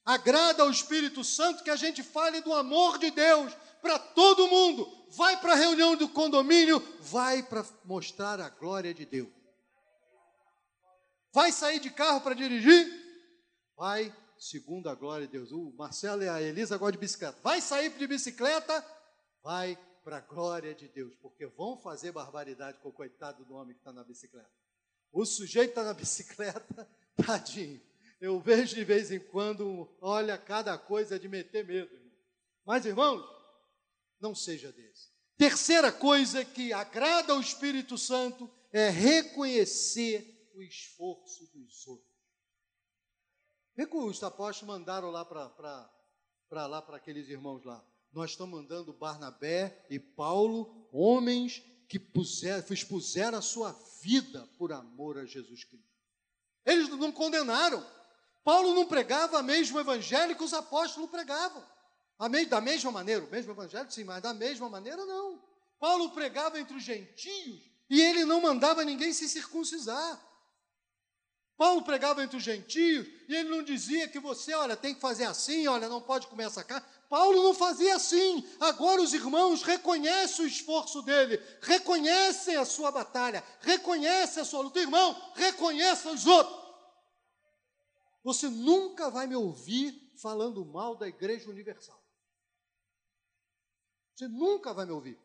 Agrada 0.05 0.63
ao 0.63 0.71
Espírito 0.71 1.23
Santo 1.23 1.63
que 1.63 1.69
a 1.69 1.75
gente 1.75 2.01
fale 2.01 2.41
do 2.41 2.53
amor 2.53 2.97
de 2.97 3.11
Deus 3.11 3.53
para 3.81 3.99
todo 3.99 4.47
mundo. 4.47 4.89
Vai 5.11 5.39
para 5.39 5.53
a 5.53 5.57
reunião 5.57 5.95
do 5.95 6.07
condomínio, 6.09 6.79
vai 6.99 7.43
para 7.43 7.65
mostrar 7.85 8.39
a 8.39 8.49
glória 8.49 8.93
de 8.93 9.05
Deus. 9.05 9.29
Vai 11.33 11.51
sair 11.51 11.79
de 11.79 11.89
carro 11.89 12.21
para 12.21 12.35
dirigir? 12.35 13.01
Vai 13.77 14.13
segundo 14.37 14.89
a 14.89 14.95
glória 14.95 15.27
de 15.27 15.33
Deus. 15.33 15.51
O 15.51 15.71
Marcelo 15.77 16.23
e 16.23 16.29
a 16.29 16.41
Elisa 16.41 16.77
gostam 16.77 16.93
de 16.93 16.97
bicicleta. 16.97 17.37
Vai 17.43 17.61
sair 17.61 17.89
de 17.89 18.07
bicicleta? 18.07 18.85
Vai 19.43 19.77
para 20.03 20.17
a 20.17 20.21
glória 20.21 20.73
de 20.73 20.87
Deus, 20.87 21.15
porque 21.21 21.45
vão 21.45 21.77
fazer 21.77 22.11
barbaridade 22.11 22.79
com 22.79 22.89
o 22.89 22.93
coitado 22.93 23.45
do 23.45 23.53
homem 23.53 23.75
que 23.75 23.81
está 23.81 23.93
na 23.93 24.03
bicicleta. 24.03 24.49
O 25.11 25.25
sujeito 25.25 25.69
está 25.69 25.83
na 25.83 25.93
bicicleta, 25.93 26.89
tadinho. 27.25 27.81
Eu 28.21 28.39
vejo 28.39 28.75
de 28.75 28.83
vez 28.83 29.11
em 29.11 29.19
quando, 29.19 29.89
olha 29.99 30.37
cada 30.37 30.77
coisa 30.77 31.19
de 31.19 31.27
meter 31.27 31.65
medo. 31.65 31.89
Mas, 32.63 32.85
irmãos, 32.85 33.27
não 34.19 34.35
seja 34.35 34.71
desse. 34.71 35.09
Terceira 35.35 35.91
coisa 35.91 36.45
que 36.45 36.71
agrada 36.71 37.33
ao 37.33 37.41
Espírito 37.41 37.97
Santo 37.97 38.47
é 38.71 38.89
reconhecer 38.89 40.51
o 40.53 40.61
esforço 40.61 41.47
dos 41.51 41.87
outros. 41.87 42.11
Os 43.75 44.21
apóstolos 44.21 44.77
mandaram 44.77 45.09
lá 45.09 45.25
para 45.25 46.67
lá 46.67 46.79
para 46.79 46.97
aqueles 46.97 47.27
irmãos 47.27 47.65
lá. 47.65 47.83
Nós 48.13 48.31
estamos 48.31 48.61
mandando 48.61 48.93
Barnabé 48.93 49.83
e 49.89 49.97
Paulo, 49.97 50.87
homens 50.91 51.63
que 51.89 51.97
puseram, 51.97 52.63
expuseram 52.69 53.39
a 53.39 53.41
sua 53.41 53.71
vida 54.03 54.47
por 54.59 54.71
amor 54.71 55.17
a 55.17 55.25
Jesus 55.25 55.63
Cristo. 55.63 55.89
Eles 56.63 56.87
não 56.89 57.11
condenaram. 57.11 57.83
Paulo 58.43 58.73
não 58.73 58.85
pregava 58.85 59.39
o 59.39 59.43
mesmo 59.43 59.79
evangelho 59.79 60.35
que 60.35 60.43
os 60.43 60.53
apóstolos 60.53 61.09
pregavam. 61.09 61.63
Da 62.49 62.61
mesma 62.61 62.91
maneira, 62.91 63.23
o 63.23 63.29
mesmo 63.29 63.51
evangelho, 63.51 63.91
sim, 63.91 64.03
mas 64.03 64.21
da 64.21 64.33
mesma 64.33 64.69
maneira, 64.69 65.05
não. 65.05 65.41
Paulo 65.79 66.11
pregava 66.11 66.59
entre 66.59 66.75
os 66.75 66.83
gentios 66.83 67.59
e 67.89 67.99
ele 67.99 68.25
não 68.25 68.41
mandava 68.41 68.85
ninguém 68.85 69.11
se 69.11 69.27
circuncisar. 69.27 70.19
Paulo 71.57 71.83
pregava 71.83 72.23
entre 72.23 72.37
os 72.37 72.43
gentios 72.43 73.07
e 73.27 73.35
ele 73.35 73.49
não 73.49 73.63
dizia 73.63 74.07
que 74.07 74.19
você, 74.19 74.53
olha, 74.53 74.75
tem 74.75 74.95
que 74.95 75.01
fazer 75.01 75.25
assim, 75.25 75.67
olha, 75.67 75.87
não 75.87 76.01
pode 76.01 76.27
comer 76.27 76.45
essa 76.45 76.63
carne. 76.63 76.85
Paulo 77.09 77.43
não 77.43 77.53
fazia 77.53 77.95
assim. 77.95 78.47
Agora 78.59 79.01
os 79.01 79.13
irmãos 79.13 79.61
reconhecem 79.61 80.45
o 80.45 80.47
esforço 80.47 81.01
dele, 81.01 81.39
reconhecem 81.61 82.55
a 82.55 82.65
sua 82.65 82.91
batalha, 82.91 83.43
reconhecem 83.59 84.41
a 84.41 84.45
sua 84.45 84.61
luta. 84.61 84.79
Irmão, 84.79 85.15
reconheça 85.35 86.09
os 86.09 86.25
outros. 86.25 86.60
Você 88.23 88.49
nunca 88.49 89.09
vai 89.09 89.27
me 89.27 89.35
ouvir 89.35 90.11
falando 90.17 90.63
mal 90.65 90.95
da 90.95 91.07
Igreja 91.07 91.49
Universal. 91.49 92.01
Você 94.15 94.27
nunca 94.27 94.73
vai 94.73 94.85
me 94.85 94.91
ouvir. 94.91 95.19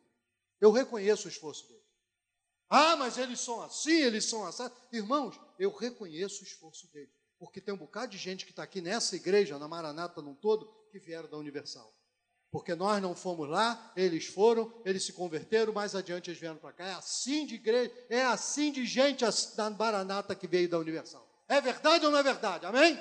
Eu 0.61 0.71
reconheço 0.71 1.27
o 1.27 1.31
esforço 1.31 1.69
dele. 1.69 1.85
Ah, 2.69 2.97
mas 2.97 3.19
eles 3.19 3.41
são 3.41 3.63
assim, 3.63 3.93
eles 3.93 4.25
são 4.25 4.47
assim. 4.47 4.69
Irmãos, 4.93 5.39
eu 5.59 5.71
reconheço 5.71 6.43
o 6.43 6.47
esforço 6.47 6.91
dele. 6.93 7.13
Porque 7.39 7.61
tem 7.61 7.75
um 7.75 7.79
bocado 7.79 8.13
de 8.13 8.19
gente 8.19 8.45
que 8.45 8.53
está 8.53 8.63
aqui 8.63 8.81
nessa 8.81 9.15
igreja, 9.15 9.59
na 9.59 9.69
Maranata 9.69 10.23
num 10.23 10.35
todo, 10.35 10.67
que 10.91 10.99
vieram 10.99 11.29
da 11.29 11.37
Universal. 11.37 11.93
Porque 12.51 12.75
nós 12.75 13.03
não 13.03 13.15
fomos 13.15 13.49
lá, 13.49 13.93
eles 13.95 14.27
foram, 14.27 14.73
eles 14.85 15.05
se 15.05 15.13
converteram, 15.13 15.73
mais 15.73 15.95
adiante 15.95 16.31
eles 16.31 16.41
vieram 16.41 16.57
para 16.57 16.73
cá. 16.73 16.87
É 16.87 16.95
assim 16.95 17.45
de 17.45 17.57
igreja, 17.57 17.93
é 18.09 18.25
assim 18.25 18.73
de 18.73 18.87
gente 18.87 19.25
da 19.55 19.69
Maranata 19.69 20.35
que 20.35 20.47
veio 20.47 20.69
da 20.69 20.79
Universal. 20.79 21.36
É 21.49 21.61
verdade 21.61 22.05
ou 22.05 22.11
não 22.11 22.19
é 22.19 22.23
verdade? 22.23 22.67
Amém? 22.67 22.99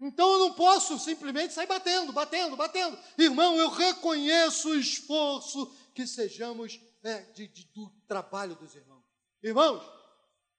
Então 0.00 0.32
eu 0.32 0.38
não 0.40 0.54
posso 0.54 0.98
simplesmente 0.98 1.52
sair 1.54 1.66
batendo, 1.66 2.12
batendo, 2.12 2.56
batendo. 2.56 2.98
Irmão, 3.16 3.56
eu 3.56 3.68
reconheço 3.68 4.70
o 4.70 4.74
esforço 4.74 5.72
que 5.94 6.06
sejamos 6.06 6.80
é, 7.04 7.20
de, 7.32 7.46
de, 7.46 7.64
do 7.72 7.88
trabalho 8.08 8.56
dos 8.56 8.74
irmãos. 8.74 9.04
Irmãos, 9.42 9.82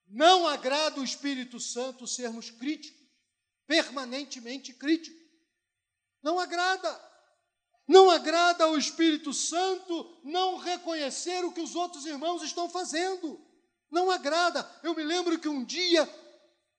não 0.06 0.46
agrada 0.46 1.00
o 1.00 1.04
Espírito 1.04 1.58
Santo 1.58 2.06
sermos 2.06 2.50
críticos, 2.50 3.02
permanentemente 3.66 4.72
críticos. 4.72 5.20
Não 6.22 6.38
agrada. 6.38 7.12
Não 7.86 8.10
agrada 8.10 8.64
ao 8.64 8.78
Espírito 8.78 9.32
Santo 9.34 10.20
não 10.24 10.56
reconhecer 10.56 11.44
o 11.44 11.52
que 11.52 11.60
os 11.60 11.74
outros 11.74 12.06
irmãos 12.06 12.42
estão 12.42 12.68
fazendo. 12.68 13.38
Não 13.90 14.10
agrada. 14.10 14.68
Eu 14.82 14.94
me 14.94 15.02
lembro 15.02 15.38
que 15.38 15.48
um 15.48 15.62
dia, 15.62 16.08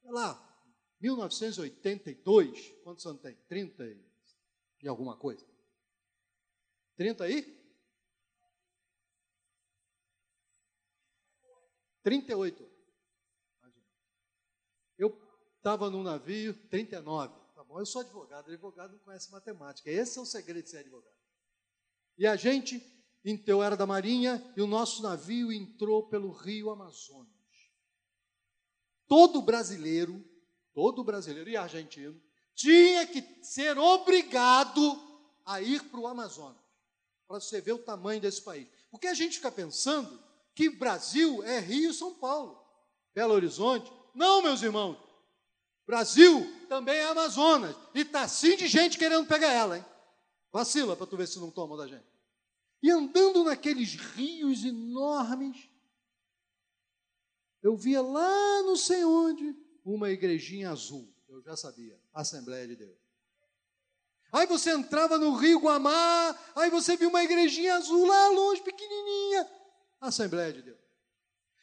sei 0.05 0.13
lá, 0.13 0.39
1982, 1.01 2.73
quantos 2.83 3.05
anos 3.07 3.21
tem? 3.23 3.35
30 3.47 3.83
e, 3.85 4.05
e 4.83 4.87
alguma 4.87 5.17
coisa? 5.17 5.43
30 6.95 7.23
aí? 7.23 7.65
38. 12.03 12.71
Eu 14.99 15.19
estava 15.57 15.89
num 15.89 16.03
navio, 16.03 16.53
39. 16.69 17.33
Tá 17.55 17.63
bom, 17.63 17.79
eu 17.79 17.85
sou 17.85 18.01
advogado, 18.01 18.51
advogado 18.51 18.91
não 18.91 18.99
conhece 18.99 19.31
matemática. 19.31 19.89
Esse 19.89 20.19
é 20.19 20.21
o 20.21 20.25
segredo 20.25 20.63
de 20.63 20.69
ser 20.69 20.77
advogado. 20.77 21.15
E 22.15 22.27
a 22.27 22.35
gente, 22.35 22.79
então, 23.23 23.63
era 23.63 23.75
da 23.75 23.87
Marinha 23.87 24.53
e 24.55 24.61
o 24.61 24.67
nosso 24.67 25.01
navio 25.01 25.51
entrou 25.51 26.07
pelo 26.07 26.31
rio 26.31 26.69
Amazonas. 26.69 27.34
Todo 29.07 29.41
brasileiro 29.41 30.23
todo 30.75 31.05
brasileiro 31.05 31.49
e 31.49 31.55
argentino, 31.55 32.21
tinha 32.53 33.07
que 33.07 33.23
ser 33.41 33.77
obrigado 33.79 35.01
a 35.45 35.61
ir 35.61 35.81
para 35.85 35.99
o 35.99 36.07
Amazonas, 36.07 36.61
para 37.25 37.39
você 37.39 37.61
ver 37.61 37.71
o 37.71 37.79
tamanho 37.79 38.19
desse 38.19 38.41
país. 38.41 38.67
Porque 38.91 39.07
a 39.07 39.13
gente 39.13 39.37
fica 39.37 39.49
pensando 39.49 40.21
que 40.53 40.69
Brasil 40.69 41.41
é 41.43 41.59
Rio 41.59 41.93
São 41.93 42.13
Paulo, 42.13 42.61
Belo 43.13 43.33
Horizonte. 43.33 43.91
Não, 44.13 44.41
meus 44.41 44.61
irmãos. 44.61 44.97
Brasil 45.87 46.45
também 46.67 46.97
é 46.97 47.05
Amazonas. 47.05 47.75
E 47.93 48.01
está 48.01 48.23
assim 48.23 48.57
de 48.57 48.67
gente 48.67 48.97
querendo 48.97 49.27
pegar 49.27 49.51
ela, 49.51 49.77
hein? 49.77 49.85
Vacila 50.51 50.95
para 50.95 51.05
tu 51.05 51.15
ver 51.15 51.27
se 51.27 51.39
não 51.39 51.51
toma 51.51 51.77
da 51.77 51.87
gente. 51.87 52.05
E 52.81 52.91
andando 52.91 53.43
naqueles 53.43 53.95
rios 53.95 54.63
enormes, 54.63 55.69
eu 57.65 57.75
via 57.75 57.99
lá 57.99 58.61
não 58.61 58.75
sei 58.75 59.03
onde 59.03 59.55
uma 59.83 60.11
igrejinha 60.11 60.69
azul. 60.69 61.11
Eu 61.27 61.41
já 61.41 61.57
sabia. 61.57 61.99
Assembleia 62.13 62.67
de 62.67 62.75
Deus. 62.75 62.95
Aí 64.31 64.45
você 64.45 64.71
entrava 64.71 65.17
no 65.17 65.33
Rio 65.33 65.59
Guamá, 65.59 66.37
aí 66.55 66.69
você 66.69 66.95
viu 66.95 67.09
uma 67.09 67.23
igrejinha 67.23 67.73
azul 67.73 68.05
lá 68.05 68.29
longe, 68.29 68.61
pequenininha. 68.61 69.49
Assembleia 69.99 70.53
de 70.53 70.61
Deus. 70.61 70.77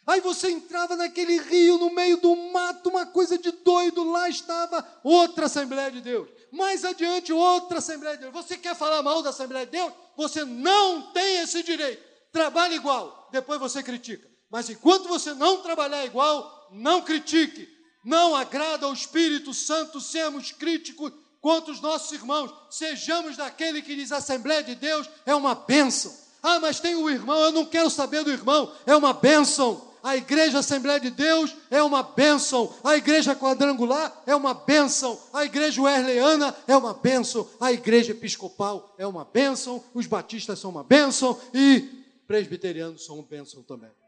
Aí 0.04 0.20
você 0.20 0.50
entrava 0.50 0.96
naquele 0.96 1.38
rio, 1.38 1.78
no 1.78 1.94
meio 1.94 2.16
do 2.16 2.34
mato, 2.50 2.88
uma 2.88 3.06
coisa 3.06 3.38
de 3.38 3.52
doido, 3.52 4.02
lá 4.02 4.28
estava 4.28 4.84
outra 5.04 5.46
Assembleia 5.46 5.92
de 5.92 6.00
Deus. 6.00 6.28
Mais 6.50 6.84
adiante, 6.84 7.32
outra 7.32 7.78
Assembleia 7.78 8.16
de 8.16 8.22
Deus. 8.22 8.34
Você 8.34 8.58
quer 8.58 8.74
falar 8.74 9.02
mal 9.04 9.22
da 9.22 9.30
Assembleia 9.30 9.66
de 9.66 9.72
Deus? 9.72 9.92
Você 10.16 10.44
não 10.44 11.12
tem 11.12 11.36
esse 11.42 11.62
direito. 11.62 12.02
Trabalhe 12.32 12.74
igual, 12.74 13.28
depois 13.30 13.60
você 13.60 13.84
critica. 13.84 14.32
Mas 14.52 14.68
enquanto 14.68 15.08
você 15.08 15.32
não 15.32 15.62
trabalhar 15.62 16.04
igual, 16.04 16.68
não 16.70 17.00
critique. 17.00 17.66
Não 18.04 18.36
agrada 18.36 18.84
ao 18.84 18.92
Espírito 18.92 19.54
Santo 19.54 19.98
sermos 19.98 20.52
críticos 20.52 21.10
quanto 21.40 21.70
os 21.70 21.80
nossos 21.80 22.12
irmãos. 22.12 22.52
Sejamos 22.68 23.38
daquele 23.38 23.80
que 23.80 23.96
diz: 23.96 24.12
a 24.12 24.18
Assembleia 24.18 24.62
de 24.62 24.74
Deus 24.74 25.08
é 25.24 25.34
uma 25.34 25.54
bênção. 25.54 26.14
Ah, 26.42 26.60
mas 26.60 26.80
tem 26.80 26.94
o 26.94 27.08
irmão, 27.08 27.40
eu 27.40 27.52
não 27.52 27.64
quero 27.64 27.88
saber 27.88 28.24
do 28.24 28.30
irmão, 28.30 28.70
é 28.84 28.94
uma 28.94 29.14
bênção. 29.14 29.90
A 30.02 30.16
igreja 30.16 30.58
Assembleia 30.58 30.98
de 31.00 31.10
Deus 31.10 31.54
é 31.70 31.80
uma 31.80 32.02
bênção. 32.02 32.74
A 32.82 32.96
igreja 32.96 33.36
quadrangular 33.36 34.12
é 34.26 34.34
uma 34.34 34.52
bênção. 34.52 35.18
A 35.32 35.44
igreja 35.44 35.80
Wesleyana 35.80 36.54
é 36.66 36.76
uma 36.76 36.92
bênção. 36.92 37.48
A 37.60 37.72
igreja 37.72 38.10
episcopal 38.10 38.92
é 38.98 39.06
uma 39.06 39.24
bênção. 39.24 39.82
Os 39.94 40.06
batistas 40.06 40.58
são 40.58 40.72
uma 40.72 40.82
bênção. 40.82 41.40
E 41.54 41.88
presbiterianos 42.26 43.06
são 43.06 43.14
uma 43.14 43.24
bênção 43.24 43.62
também. 43.62 44.01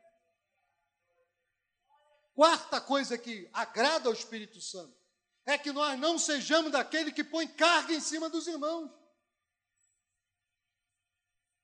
Quarta 2.34 2.80
coisa 2.80 3.16
que 3.16 3.48
agrada 3.52 4.08
ao 4.08 4.12
Espírito 4.12 4.60
Santo 4.60 4.94
é 5.46 5.56
que 5.56 5.70
nós 5.70 5.98
não 5.98 6.18
sejamos 6.18 6.72
daquele 6.72 7.12
que 7.12 7.22
põe 7.22 7.46
carga 7.46 7.94
em 7.94 8.00
cima 8.00 8.28
dos 8.28 8.46
irmãos. 8.46 8.90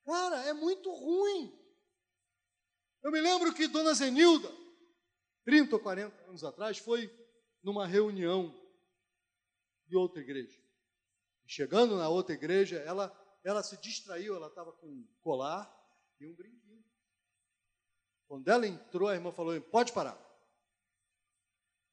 Cara, 0.04 0.44
é 0.44 0.52
muito 0.52 0.90
ruim. 0.92 1.56
Eu 3.02 3.10
me 3.10 3.20
lembro 3.20 3.52
que 3.52 3.66
Dona 3.66 3.94
Zenilda, 3.94 4.50
30 5.44 5.74
ou 5.74 5.82
40 5.82 6.22
anos 6.24 6.44
atrás, 6.44 6.78
foi 6.78 7.10
numa 7.62 7.86
reunião 7.86 8.54
de 9.86 9.96
outra 9.96 10.20
igreja. 10.20 10.60
Chegando 11.46 11.96
na 11.96 12.08
outra 12.08 12.34
igreja, 12.34 12.78
ela, 12.80 13.10
ela 13.42 13.62
se 13.62 13.76
distraiu, 13.78 14.36
ela 14.36 14.46
estava 14.46 14.72
com 14.72 14.86
um 14.86 15.08
colar 15.20 15.68
e 16.20 16.26
um 16.26 16.34
brinquinho. 16.34 16.84
Quando 18.28 18.46
ela 18.46 18.66
entrou, 18.66 19.08
a 19.08 19.14
irmã 19.14 19.32
falou: 19.32 19.60
pode 19.62 19.92
parar. 19.92 20.29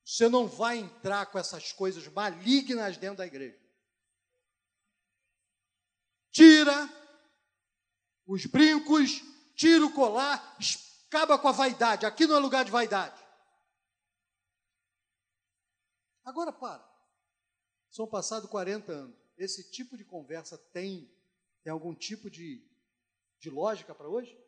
Você 0.07 0.29
não 0.29 0.47
vai 0.47 0.77
entrar 0.77 1.25
com 1.25 1.37
essas 1.37 1.73
coisas 1.73 2.07
malignas 2.07 2.95
dentro 2.95 3.17
da 3.17 3.27
igreja. 3.27 3.59
Tira 6.31 6.89
os 8.25 8.45
brincos, 8.45 9.21
tira 9.53 9.85
o 9.85 9.93
colar, 9.93 10.57
acaba 11.07 11.37
com 11.37 11.49
a 11.49 11.51
vaidade. 11.51 12.05
Aqui 12.05 12.25
não 12.25 12.37
é 12.37 12.39
lugar 12.39 12.63
de 12.63 12.71
vaidade. 12.71 13.21
Agora 16.23 16.53
para. 16.53 16.87
São 17.89 18.07
passados 18.07 18.49
40 18.49 18.89
anos. 18.89 19.17
Esse 19.37 19.69
tipo 19.69 19.97
de 19.97 20.05
conversa 20.05 20.57
tem, 20.71 21.13
tem 21.61 21.73
algum 21.73 21.93
tipo 21.93 22.29
de, 22.29 22.65
de 23.41 23.49
lógica 23.49 23.93
para 23.93 24.07
hoje? 24.07 24.39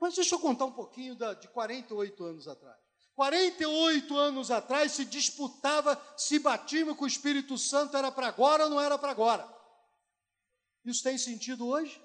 Mas 0.00 0.14
deixa 0.14 0.34
eu 0.34 0.40
contar 0.40 0.64
um 0.64 0.72
pouquinho 0.72 1.14
da, 1.14 1.34
de 1.34 1.46
48 1.48 2.24
anos 2.24 2.48
atrás. 2.48 2.87
48 3.18 4.16
anos 4.16 4.48
atrás 4.48 4.92
se 4.92 5.04
disputava 5.04 6.00
se 6.16 6.38
batismo 6.38 6.94
com 6.94 7.02
o 7.02 7.08
Espírito 7.08 7.58
Santo 7.58 7.96
era 7.96 8.12
para 8.12 8.28
agora 8.28 8.62
ou 8.62 8.70
não 8.70 8.80
era 8.80 8.96
para 8.96 9.10
agora. 9.10 9.44
Isso 10.84 11.02
tem 11.02 11.18
sentido 11.18 11.66
hoje? 11.66 12.00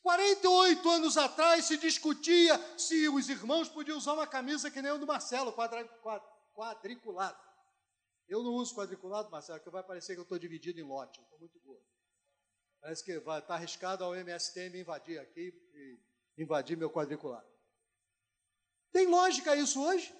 48 0.00 0.88
anos 0.88 1.16
atrás 1.16 1.64
se 1.64 1.76
discutia 1.76 2.56
se 2.78 3.08
os 3.08 3.28
irmãos 3.28 3.68
podiam 3.68 3.98
usar 3.98 4.12
uma 4.12 4.24
camisa 4.24 4.70
que 4.70 4.80
nem 4.80 4.92
o 4.92 4.98
do 4.98 5.08
Marcelo, 5.08 5.52
quadriculado. 6.54 7.42
Eu 8.28 8.44
não 8.44 8.52
uso 8.52 8.76
quadriculado, 8.76 9.28
Marcelo, 9.28 9.58
porque 9.58 9.70
vai 9.70 9.82
parecer 9.82 10.14
que 10.14 10.20
eu 10.20 10.22
estou 10.22 10.38
dividido 10.38 10.78
em 10.78 10.84
lote. 10.84 11.18
Eu 11.18 11.24
estou 11.24 11.38
muito 11.40 11.58
gordo. 11.58 11.82
Parece 12.80 13.04
que 13.04 13.18
vai 13.18 13.40
estar 13.40 13.48
tá 13.48 13.54
arriscado 13.54 14.04
ao 14.04 14.14
MST 14.14 14.70
me 14.70 14.82
invadir 14.82 15.18
aqui 15.18 15.52
e 15.74 15.98
invadir 16.40 16.76
meu 16.76 16.90
quadriculado. 16.90 17.50
Tem 18.92 19.06
lógica 19.06 19.56
isso 19.56 19.82
hoje? 19.82 20.14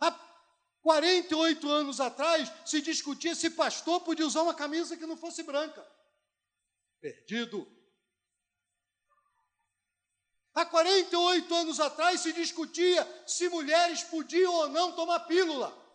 Há 0.00 0.10
48 0.82 1.70
anos 1.70 2.00
atrás 2.00 2.50
se 2.64 2.80
discutia 2.80 3.34
se 3.34 3.50
pastor 3.50 4.00
podia 4.00 4.26
usar 4.26 4.42
uma 4.42 4.54
camisa 4.54 4.96
que 4.96 5.06
não 5.06 5.16
fosse 5.16 5.42
branca. 5.42 5.86
Perdido. 7.00 7.70
Há 10.54 10.64
48 10.64 11.54
anos 11.54 11.80
atrás 11.80 12.20
se 12.20 12.32
discutia 12.32 13.06
se 13.26 13.46
mulheres 13.50 14.02
podiam 14.04 14.54
ou 14.54 14.68
não 14.70 14.92
tomar 14.92 15.20
pílula. 15.20 15.86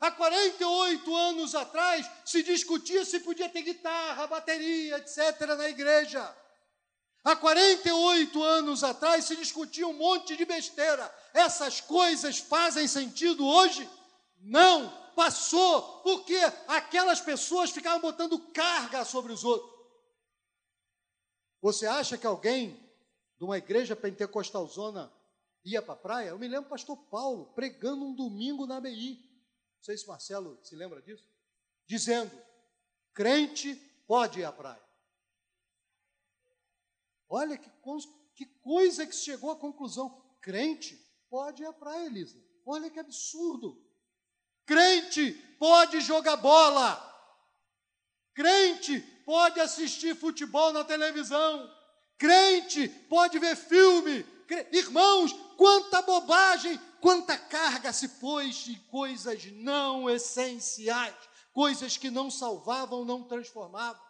Há 0.00 0.10
48 0.10 1.14
anos 1.14 1.54
atrás 1.54 2.10
se 2.24 2.42
discutia 2.42 3.04
se 3.04 3.20
podia 3.20 3.48
ter 3.50 3.62
guitarra, 3.62 4.26
bateria, 4.26 4.96
etc. 4.96 5.40
na 5.56 5.68
igreja. 5.68 6.43
Há 7.24 7.34
48 7.34 8.42
anos 8.42 8.84
atrás 8.84 9.24
se 9.24 9.34
discutia 9.34 9.88
um 9.88 9.94
monte 9.94 10.36
de 10.36 10.44
besteira. 10.44 11.12
Essas 11.32 11.80
coisas 11.80 12.38
fazem 12.38 12.86
sentido 12.86 13.46
hoje? 13.46 13.88
Não, 14.42 14.90
passou, 15.14 16.02
porque 16.02 16.36
aquelas 16.68 17.22
pessoas 17.22 17.70
ficavam 17.70 18.02
botando 18.02 18.38
carga 18.52 19.06
sobre 19.06 19.32
os 19.32 19.42
outros. 19.42 19.72
Você 21.62 21.86
acha 21.86 22.18
que 22.18 22.26
alguém 22.26 22.78
de 23.38 23.44
uma 23.44 23.56
igreja 23.56 23.96
pentecostal 23.96 24.66
zona 24.66 25.10
ia 25.64 25.80
para 25.80 25.94
a 25.94 25.96
praia? 25.96 26.28
Eu 26.28 26.38
me 26.38 26.46
lembro 26.46 26.66
do 26.66 26.70
pastor 26.70 26.98
Paulo 27.10 27.46
pregando 27.54 28.04
um 28.04 28.14
domingo 28.14 28.66
na 28.66 28.76
ABI. 28.76 29.14
Não 29.14 29.82
sei 29.82 29.96
se 29.96 30.06
Marcelo 30.06 30.58
se 30.62 30.76
lembra 30.76 31.00
disso. 31.00 31.26
Dizendo: 31.86 32.38
crente 33.14 33.74
pode 34.06 34.40
ir 34.40 34.44
à 34.44 34.52
praia. 34.52 34.83
Olha 37.34 37.58
que, 37.58 37.68
que 38.36 38.46
coisa 38.62 39.04
que 39.04 39.16
chegou 39.16 39.50
à 39.50 39.56
conclusão. 39.56 40.22
Crente 40.40 40.96
pode 41.28 41.64
ir 41.64 41.66
à 41.66 41.72
praia, 41.72 42.06
Elisa. 42.06 42.40
Olha 42.64 42.88
que 42.88 43.00
absurdo. 43.00 43.76
Crente 44.64 45.32
pode 45.58 46.00
jogar 46.00 46.36
bola. 46.36 46.96
Crente 48.32 49.00
pode 49.26 49.58
assistir 49.58 50.14
futebol 50.14 50.72
na 50.72 50.84
televisão. 50.84 51.68
Crente 52.16 52.88
pode 53.10 53.40
ver 53.40 53.56
filme. 53.56 54.24
Irmãos, 54.70 55.32
quanta 55.56 56.02
bobagem, 56.02 56.78
quanta 57.00 57.36
carga 57.36 57.92
se 57.92 58.10
pôs 58.20 58.58
de 58.58 58.76
coisas 58.90 59.44
não 59.54 60.08
essenciais, 60.08 61.16
coisas 61.52 61.96
que 61.96 62.10
não 62.10 62.30
salvavam, 62.30 63.04
não 63.04 63.24
transformavam. 63.24 64.03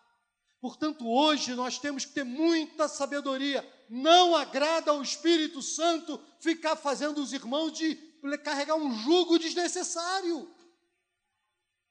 Portanto, 0.64 1.06
hoje 1.06 1.54
nós 1.54 1.78
temos 1.78 2.06
que 2.06 2.14
ter 2.14 2.24
muita 2.24 2.88
sabedoria. 2.88 3.62
Não 3.86 4.34
agrada 4.34 4.92
ao 4.92 5.02
Espírito 5.02 5.60
Santo 5.60 6.18
ficar 6.40 6.74
fazendo 6.74 7.22
os 7.22 7.34
irmãos 7.34 7.72
de 7.72 7.94
carregar 8.42 8.74
um 8.74 8.90
jugo 8.90 9.38
desnecessário. 9.38 10.50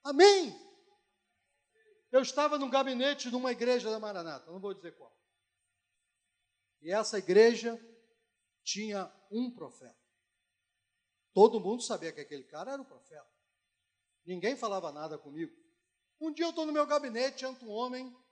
Amém? 0.04 0.60
Eu 2.12 2.24
estava 2.24 2.58
no 2.58 2.68
gabinete 2.68 3.30
de 3.30 3.36
uma 3.36 3.52
igreja 3.52 3.92
da 3.92 4.00
Maranata, 4.00 4.50
não 4.50 4.60
vou 4.60 4.74
dizer 4.74 4.98
qual. 4.98 5.16
E 6.82 6.92
essa 6.92 7.20
igreja 7.20 7.80
tinha 8.64 9.14
um 9.30 9.52
profeta. 9.52 10.04
Todo 11.32 11.60
mundo 11.60 11.84
sabia 11.84 12.12
que 12.12 12.22
aquele 12.22 12.46
cara 12.46 12.72
era 12.72 12.82
o 12.82 12.86
profeta. 12.86 13.30
Ninguém 14.26 14.58
falava 14.58 14.92
nada 14.92 15.16
comigo. 15.16 15.56
Um 16.20 16.34
dia 16.34 16.46
eu 16.46 16.50
estou 16.50 16.66
no 16.66 16.74
meu 16.74 16.88
gabinete, 16.88 17.46
entra 17.46 17.68
um 17.68 17.70
homem 17.70 18.23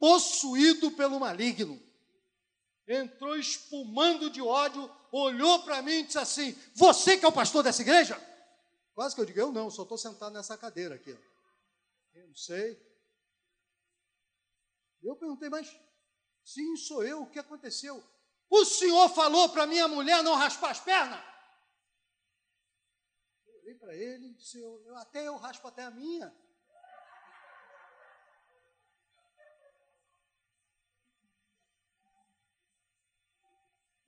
possuído 0.00 0.90
pelo 0.92 1.20
maligno. 1.20 1.80
Entrou 2.88 3.36
espumando 3.36 4.30
de 4.30 4.42
ódio, 4.42 4.90
olhou 5.12 5.62
para 5.62 5.82
mim 5.82 6.00
e 6.00 6.02
disse 6.04 6.18
assim: 6.18 6.58
Você 6.74 7.16
que 7.16 7.24
é 7.24 7.28
o 7.28 7.32
pastor 7.32 7.62
dessa 7.62 7.82
igreja? 7.82 8.18
Quase 8.94 9.14
que 9.14 9.20
eu 9.20 9.26
digo: 9.26 9.38
Eu 9.38 9.52
não, 9.52 9.70
só 9.70 9.82
estou 9.82 9.98
sentado 9.98 10.32
nessa 10.32 10.56
cadeira 10.56 10.96
aqui. 10.96 11.16
Eu 12.14 12.26
não 12.26 12.34
sei. 12.34 12.90
Eu 15.02 15.14
perguntei, 15.16 15.48
mas 15.48 15.70
sim, 16.44 16.76
sou 16.76 17.04
eu, 17.04 17.22
o 17.22 17.30
que 17.30 17.38
aconteceu? 17.38 18.02
O 18.50 18.64
senhor 18.64 19.08
falou 19.10 19.48
para 19.50 19.66
minha 19.66 19.86
mulher 19.86 20.22
não 20.22 20.34
raspar 20.34 20.70
as 20.70 20.80
pernas? 20.80 21.22
Eu 23.46 23.54
olhei 23.60 23.74
para 23.74 23.94
ele 23.94 24.26
e 24.26 24.34
disse, 24.34 24.58
eu, 24.58 24.82
eu, 24.84 24.96
até 24.96 25.26
eu 25.26 25.36
raspo 25.36 25.68
até 25.68 25.84
a 25.84 25.90
minha. 25.90 26.34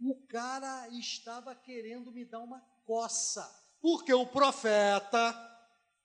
O 0.05 0.27
cara 0.27 0.89
estava 0.89 1.55
querendo 1.55 2.11
me 2.11 2.25
dar 2.25 2.41
uma 2.41 2.61
coça, 2.85 3.49
porque 3.81 4.13
o 4.13 4.27
profeta, 4.27 5.33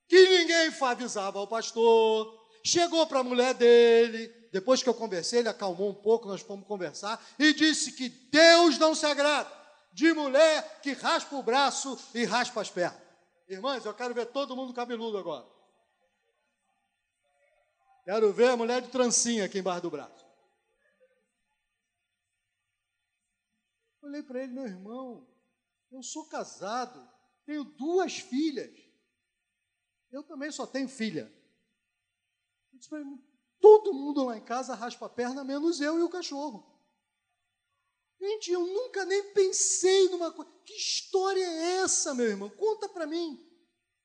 que 0.08 0.30
ninguém 0.30 0.72
avisava 0.82 1.40
ao 1.40 1.48
pastor, 1.48 2.32
chegou 2.64 3.08
para 3.08 3.20
a 3.20 3.24
mulher 3.24 3.56
dele, 3.56 4.28
depois 4.52 4.84
que 4.84 4.90
eu 4.90 4.94
conversei, 4.94 5.40
ele 5.40 5.50
acalmou 5.50 5.90
um 5.90 5.96
pouco, 5.96 6.28
nós 6.28 6.42
fomos 6.42 6.68
conversar, 6.68 7.20
e 7.40 7.54
disse 7.54 7.94
que 7.94 8.08
Deus 8.08 8.78
não 8.78 8.94
se 8.94 9.06
agrada 9.06 9.52
de 9.92 10.14
mulher 10.14 10.80
que 10.82 10.94
raspa 10.94 11.36
o 11.36 11.42
braço 11.42 11.98
e 12.14 12.24
raspa 12.24 12.62
as 12.62 12.70
pernas. 12.70 13.02
Irmãs, 13.50 13.84
eu 13.84 13.94
quero 13.96 14.14
ver 14.14 14.28
todo 14.28 14.56
mundo 14.56 14.74
cabeludo 14.74 15.18
agora. 15.18 15.48
Quero 18.06 18.32
ver 18.32 18.50
a 18.50 18.58
mulher 18.58 18.82
de 18.82 18.90
trancinha 18.90 19.46
aqui 19.46 19.58
embaixo 19.58 19.82
do 19.82 19.90
braço. 19.90 20.27
Olhei 24.08 24.24
para 24.24 24.42
ele, 24.42 24.54
meu 24.54 24.66
irmão, 24.66 25.28
eu 25.92 26.02
sou 26.02 26.30
casado, 26.30 27.06
tenho 27.46 27.66
duas 27.66 28.20
filhas. 28.20 28.74
Eu 30.10 30.24
também 30.24 30.50
só 30.50 30.66
tenho 30.66 30.88
filha. 30.88 31.30
Eu 32.72 32.80
disse 32.80 32.90
para 32.90 33.02
ele, 33.02 33.20
Todo 33.60 33.94
mundo 33.94 34.24
lá 34.24 34.38
em 34.38 34.44
casa 34.44 34.76
raspa 34.76 35.08
a 35.08 35.10
perna, 35.10 35.44
menos 35.44 35.82
eu 35.82 36.00
e 36.00 36.04
o 36.04 36.10
cachorro. 36.10 36.66
Gente, 38.20 38.52
eu 38.52 38.66
nunca 38.66 39.04
nem 39.04 39.34
pensei 39.34 40.08
numa 40.10 40.32
coisa. 40.32 40.50
Que 40.66 40.74
história 40.74 41.44
é 41.44 41.76
essa, 41.82 42.14
meu 42.14 42.28
irmão? 42.28 42.50
Conta 42.50 42.88
para 42.88 43.06
mim. 43.06 43.46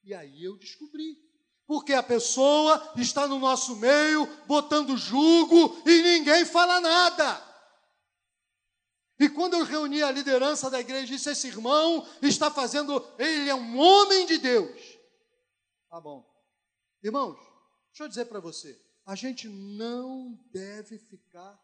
E 0.03 0.13
aí 0.13 0.43
eu 0.43 0.57
descobri. 0.57 1.17
Porque 1.65 1.93
a 1.93 2.03
pessoa 2.03 2.93
está 2.97 3.29
no 3.29 3.39
nosso 3.39 3.77
meio, 3.77 4.27
botando 4.47 4.97
jugo 4.97 5.81
e 5.87 6.03
ninguém 6.03 6.45
fala 6.45 6.81
nada. 6.81 7.52
E 9.23 9.29
quando 9.29 9.55
eu 9.55 9.63
reuni 9.63 10.03
a 10.03 10.11
liderança 10.11 10.69
da 10.69 10.81
igreja, 10.81 11.07
disse: 11.07 11.31
Esse 11.31 11.47
irmão 11.47 12.05
está 12.21 12.51
fazendo, 12.51 13.09
ele 13.17 13.49
é 13.49 13.55
um 13.55 13.79
homem 13.79 14.27
de 14.27 14.37
Deus. 14.37 14.99
Tá 15.89 16.01
bom. 16.01 16.29
Irmãos, 17.01 17.39
deixa 17.91 18.03
eu 18.03 18.09
dizer 18.09 18.25
para 18.25 18.41
você: 18.41 18.77
a 19.07 19.15
gente 19.15 19.49
não 19.49 20.37
deve 20.53 20.99
ficar 20.99 21.57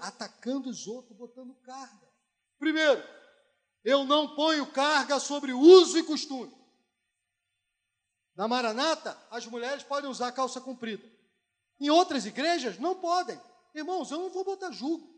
atacando 0.00 0.68
os 0.68 0.88
outros, 0.88 1.16
botando 1.16 1.54
carga. 1.62 2.10
Primeiro, 2.58 3.00
eu 3.84 4.02
não 4.02 4.34
ponho 4.34 4.66
carga 4.72 5.20
sobre 5.20 5.52
uso 5.52 5.96
e 5.96 6.02
costume. 6.02 6.52
Na 8.34 8.48
Maranata, 8.48 9.16
as 9.30 9.46
mulheres 9.46 9.84
podem 9.84 10.10
usar 10.10 10.32
calça 10.32 10.60
comprida. 10.60 11.08
Em 11.78 11.88
outras 11.88 12.26
igrejas, 12.26 12.80
não 12.80 12.96
podem. 12.96 13.40
Irmãos, 13.72 14.10
eu 14.10 14.18
não 14.18 14.30
vou 14.30 14.44
botar 14.44 14.72
julgo. 14.72 15.13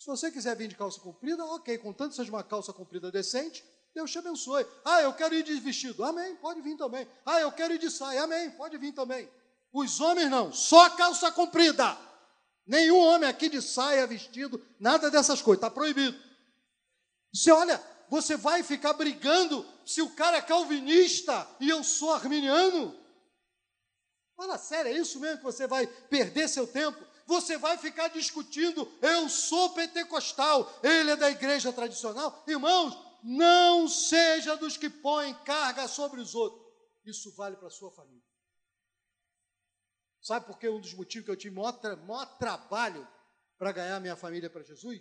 Se 0.00 0.06
você 0.06 0.30
quiser 0.30 0.56
vir 0.56 0.66
de 0.66 0.76
calça 0.76 0.98
comprida, 0.98 1.44
ok, 1.44 1.76
contanto 1.76 2.14
seja 2.14 2.32
uma 2.32 2.42
calça 2.42 2.72
comprida 2.72 3.12
decente, 3.12 3.62
Deus 3.94 4.10
te 4.10 4.18
abençoe. 4.18 4.66
Ah, 4.82 5.02
eu 5.02 5.12
quero 5.12 5.34
ir 5.34 5.42
de 5.42 5.52
vestido. 5.60 6.02
Amém, 6.02 6.36
pode 6.36 6.62
vir 6.62 6.74
também. 6.74 7.06
Ah, 7.26 7.38
eu 7.38 7.52
quero 7.52 7.74
ir 7.74 7.78
de 7.78 7.90
saia. 7.90 8.22
Amém, 8.22 8.50
pode 8.52 8.78
vir 8.78 8.94
também. 8.94 9.30
Os 9.70 10.00
homens 10.00 10.30
não, 10.30 10.54
só 10.54 10.88
calça 10.96 11.30
comprida. 11.30 11.98
Nenhum 12.66 12.96
homem 12.96 13.28
aqui 13.28 13.50
de 13.50 13.60
saia, 13.60 14.06
vestido, 14.06 14.64
nada 14.78 15.10
dessas 15.10 15.42
coisas, 15.42 15.58
está 15.58 15.70
proibido. 15.70 16.18
Você 17.34 17.50
olha, 17.52 17.78
você 18.08 18.38
vai 18.38 18.62
ficar 18.62 18.94
brigando 18.94 19.66
se 19.84 20.00
o 20.00 20.08
cara 20.14 20.38
é 20.38 20.42
calvinista 20.42 21.46
e 21.60 21.68
eu 21.68 21.84
sou 21.84 22.14
arminiano? 22.14 22.98
Fala 24.34 24.56
sério, 24.56 24.92
é 24.92 24.94
isso 24.94 25.20
mesmo 25.20 25.38
que 25.38 25.44
você 25.44 25.66
vai 25.66 25.86
perder 25.86 26.48
seu 26.48 26.66
tempo? 26.66 27.09
Você 27.30 27.56
vai 27.56 27.78
ficar 27.78 28.08
discutindo, 28.08 28.90
eu 29.00 29.28
sou 29.28 29.70
pentecostal, 29.70 30.68
ele 30.82 31.12
é 31.12 31.16
da 31.16 31.30
igreja 31.30 31.72
tradicional? 31.72 32.42
Irmãos, 32.44 32.98
não 33.22 33.86
seja 33.86 34.56
dos 34.56 34.76
que 34.76 34.90
põem 34.90 35.32
carga 35.44 35.86
sobre 35.86 36.20
os 36.20 36.34
outros. 36.34 36.60
Isso 37.06 37.30
vale 37.36 37.54
para 37.54 37.68
a 37.68 37.70
sua 37.70 37.88
família. 37.92 38.24
Sabe 40.20 40.44
por 40.44 40.58
que 40.58 40.68
um 40.68 40.80
dos 40.80 40.92
motivos 40.92 41.24
que 41.24 41.30
eu 41.30 41.36
tive 41.36 41.54
maior, 41.54 41.78
maior 42.04 42.26
trabalho 42.36 43.06
para 43.56 43.70
ganhar 43.70 44.00
minha 44.00 44.16
família 44.16 44.50
para 44.50 44.64
Jesus? 44.64 45.00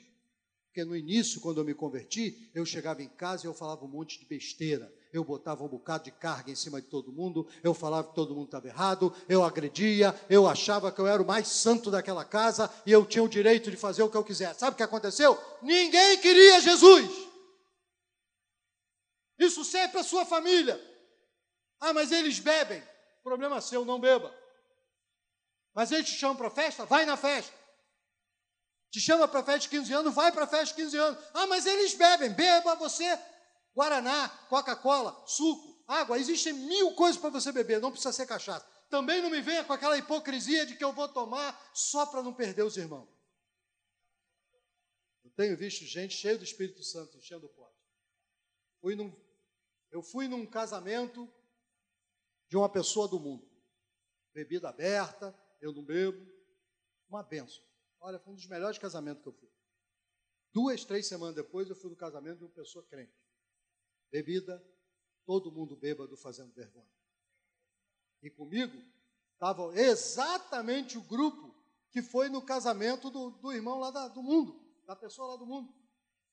Porque 0.68 0.86
no 0.86 0.96
início, 0.96 1.42
quando 1.42 1.58
eu 1.58 1.66
me 1.66 1.74
converti, 1.74 2.52
eu 2.54 2.64
chegava 2.64 3.02
em 3.02 3.10
casa 3.10 3.48
e 3.48 3.50
eu 3.50 3.56
falava 3.56 3.84
um 3.84 3.88
monte 3.88 4.20
de 4.20 4.26
besteira. 4.26 4.94
Eu 5.12 5.24
botava 5.24 5.64
um 5.64 5.68
bocado 5.68 6.04
de 6.04 6.12
carga 6.12 6.52
em 6.52 6.56
cima 6.56 6.80
de 6.80 6.88
todo 6.88 7.12
mundo, 7.12 7.48
eu 7.64 7.74
falava 7.74 8.10
que 8.10 8.16
todo 8.16 8.36
mundo 8.36 8.46
estava 8.46 8.68
errado, 8.68 9.14
eu 9.28 9.44
agredia, 9.44 10.14
eu 10.30 10.48
achava 10.48 10.92
que 10.92 11.02
eu 11.02 11.08
era 11.08 11.22
o 11.22 11.26
mais 11.26 11.48
santo 11.48 11.90
daquela 11.90 12.24
casa 12.24 12.72
e 12.86 12.92
eu 12.92 13.06
tinha 13.06 13.24
o 13.24 13.30
direito 13.30 13.72
de 13.72 13.78
fazer 13.78 14.04
o 14.04 14.10
que 14.10 14.18
eu 14.18 14.24
quisesse. 14.24 14.60
Sabe 14.60 14.74
o 14.74 14.78
que 14.78 14.84
aconteceu? 14.84 15.38
Ninguém 15.62 16.20
queria 16.20 16.62
Jesus. 16.62 17.10
Isso 19.40 19.64
para 19.88 20.02
a 20.02 20.04
sua 20.04 20.26
família. 20.26 20.80
Ah, 21.80 21.94
mas 21.94 22.12
eles 22.12 22.40
bebem. 22.40 22.84
Problema 23.24 23.62
seu, 23.62 23.86
não 23.86 24.00
beba. 24.00 24.36
Mas 25.74 25.92
eles 25.92 26.10
te 26.10 26.16
chamam 26.16 26.36
para 26.36 26.50
festa? 26.50 26.86
Vai 26.86 27.06
na 27.06 27.16
festa. 27.16 27.54
Te 28.92 29.00
chama 29.00 29.28
para 29.28 29.44
festa 29.44 29.62
de 29.62 29.70
15 29.70 29.94
anos? 29.94 30.14
Vai 30.14 30.32
para 30.32 30.46
festa 30.46 30.76
de 30.76 30.84
15 30.84 30.98
anos. 30.98 31.24
Ah, 31.34 31.48
mas 31.48 31.66
eles 31.66 31.94
bebem. 31.94 32.32
Beba 32.32 32.76
você. 32.76 33.18
Guaraná, 33.76 34.30
Coca-Cola, 34.50 35.26
suco, 35.28 35.84
água. 35.88 36.18
Existem 36.18 36.54
mil 36.54 36.94
coisas 36.96 37.20
para 37.20 37.30
você 37.30 37.52
beber, 37.52 37.80
não 37.80 37.92
precisa 37.92 38.14
ser 38.14 38.26
cachaça. 38.26 38.66
Também 38.90 39.22
não 39.22 39.30
me 39.30 39.42
venha 39.42 39.64
com 39.64 39.74
aquela 39.74 39.98
hipocrisia 39.98 40.66
de 40.66 40.76
que 40.76 40.84
eu 40.84 40.92
vou 40.92 41.08
tomar 41.08 41.72
só 41.74 42.06
para 42.06 42.24
não 42.24 42.34
perder 42.34 42.64
os 42.64 42.76
irmãos. 42.76 43.08
Eu 45.24 45.32
tenho 45.32 45.56
visto 45.56 45.86
gente 45.86 46.16
cheia 46.16 46.38
do 46.38 46.44
Espírito 46.44 46.84
Santo 46.84 47.18
enchendo 47.18 47.46
o 47.46 47.50
pote. 47.50 47.78
Fui 48.82 48.96
num, 48.96 49.14
eu 49.92 50.02
fui 50.02 50.28
num 50.28 50.46
casamento 50.46 51.32
de 52.48 52.58
uma 52.58 52.70
pessoa 52.70 53.08
do 53.08 53.20
mundo. 53.20 53.48
Bebida 54.34 54.70
aberta, 54.70 55.38
eu 55.62 55.72
não 55.72 55.84
bebo. 55.84 56.28
Uma 57.08 57.24
benção. 57.24 57.64
Olha, 58.00 58.20
foi 58.20 58.34
um 58.34 58.36
dos 58.36 58.48
melhores 58.48 58.78
casamentos 58.78 59.22
que 59.22 59.30
eu 59.30 59.34
fui. 59.34 59.50
Duas, 60.52 60.84
três 60.84 61.08
semanas 61.08 61.36
depois, 61.36 61.70
eu 61.70 61.76
fui 61.76 61.90
no 61.90 61.96
casamento 61.96 62.40
de 62.40 62.44
uma 62.46 62.54
pessoa 62.54 62.86
crente. 62.88 63.14
Bebida, 64.12 64.64
todo 65.26 65.52
mundo 65.52 65.76
bêbado 65.76 66.18
fazendo 66.18 66.54
vergonha. 66.54 66.90
E 68.22 68.30
comigo 68.30 68.76
estava 69.34 69.74
exatamente 69.80 70.98
o 70.98 71.04
grupo 71.04 71.56
que 71.92 72.02
foi 72.02 72.30
no 72.30 72.42
casamento 72.46 73.10
do, 73.10 73.32
do 73.32 73.52
irmão 73.54 73.80
lá 73.80 73.92
da, 73.92 74.08
do 74.08 74.22
mundo, 74.22 74.60
da 74.86 74.96
pessoa 74.96 75.30
lá 75.30 75.36
do 75.38 75.46
mundo. 75.46 75.74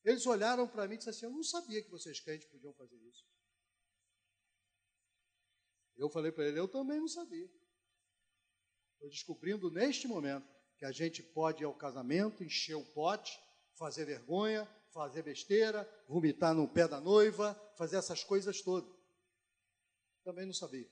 Eles 0.05 0.27
olharam 0.27 0.69
para 0.69 0.87
mim 0.87 0.95
e 0.95 0.99
disseram 0.99 1.17
assim: 1.17 1.27
Eu 1.27 1.33
não 1.33 1.43
sabia 1.43 1.83
que 1.83 1.91
vocês 1.91 2.21
crentes 2.21 2.49
podiam 2.49 2.73
fazer 2.75 2.97
isso. 2.97 3.27
Eu 5.97 6.09
falei 6.09 6.31
para 6.31 6.47
ele: 6.47 6.59
Eu 6.59 6.69
também 6.69 7.01
não 7.01 7.09
sabia. 7.09 7.51
Estou 8.95 9.09
descobrindo 9.09 9.71
neste 9.71 10.07
momento 10.07 10.47
que 10.79 10.85
a 10.85 10.93
gente 10.93 11.23
pode 11.23 11.63
ir 11.63 11.67
ao 11.67 11.75
casamento, 11.75 12.45
encher 12.45 12.77
o 12.77 12.85
pote, 12.93 13.39
fazer 13.75 14.05
vergonha, 14.05 14.67
fazer 14.93 15.23
besteira, 15.23 15.89
vomitar 16.09 16.55
no 16.55 16.69
pé 16.69 16.89
da 16.89 17.01
noiva, 17.01 17.55
fazer 17.77 17.97
essas 17.97 18.25
coisas 18.25 18.61
todas. 18.63 18.95
Também 20.25 20.47
não 20.47 20.55
sabia. 20.55 20.91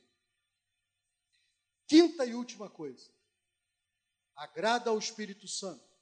Quinta 1.86 2.24
e 2.24 2.34
última 2.34 2.68
coisa. 2.70 3.10
Agrada 4.36 4.90
ao 4.90 4.98
Espírito 4.98 5.46
Santo 5.46 5.94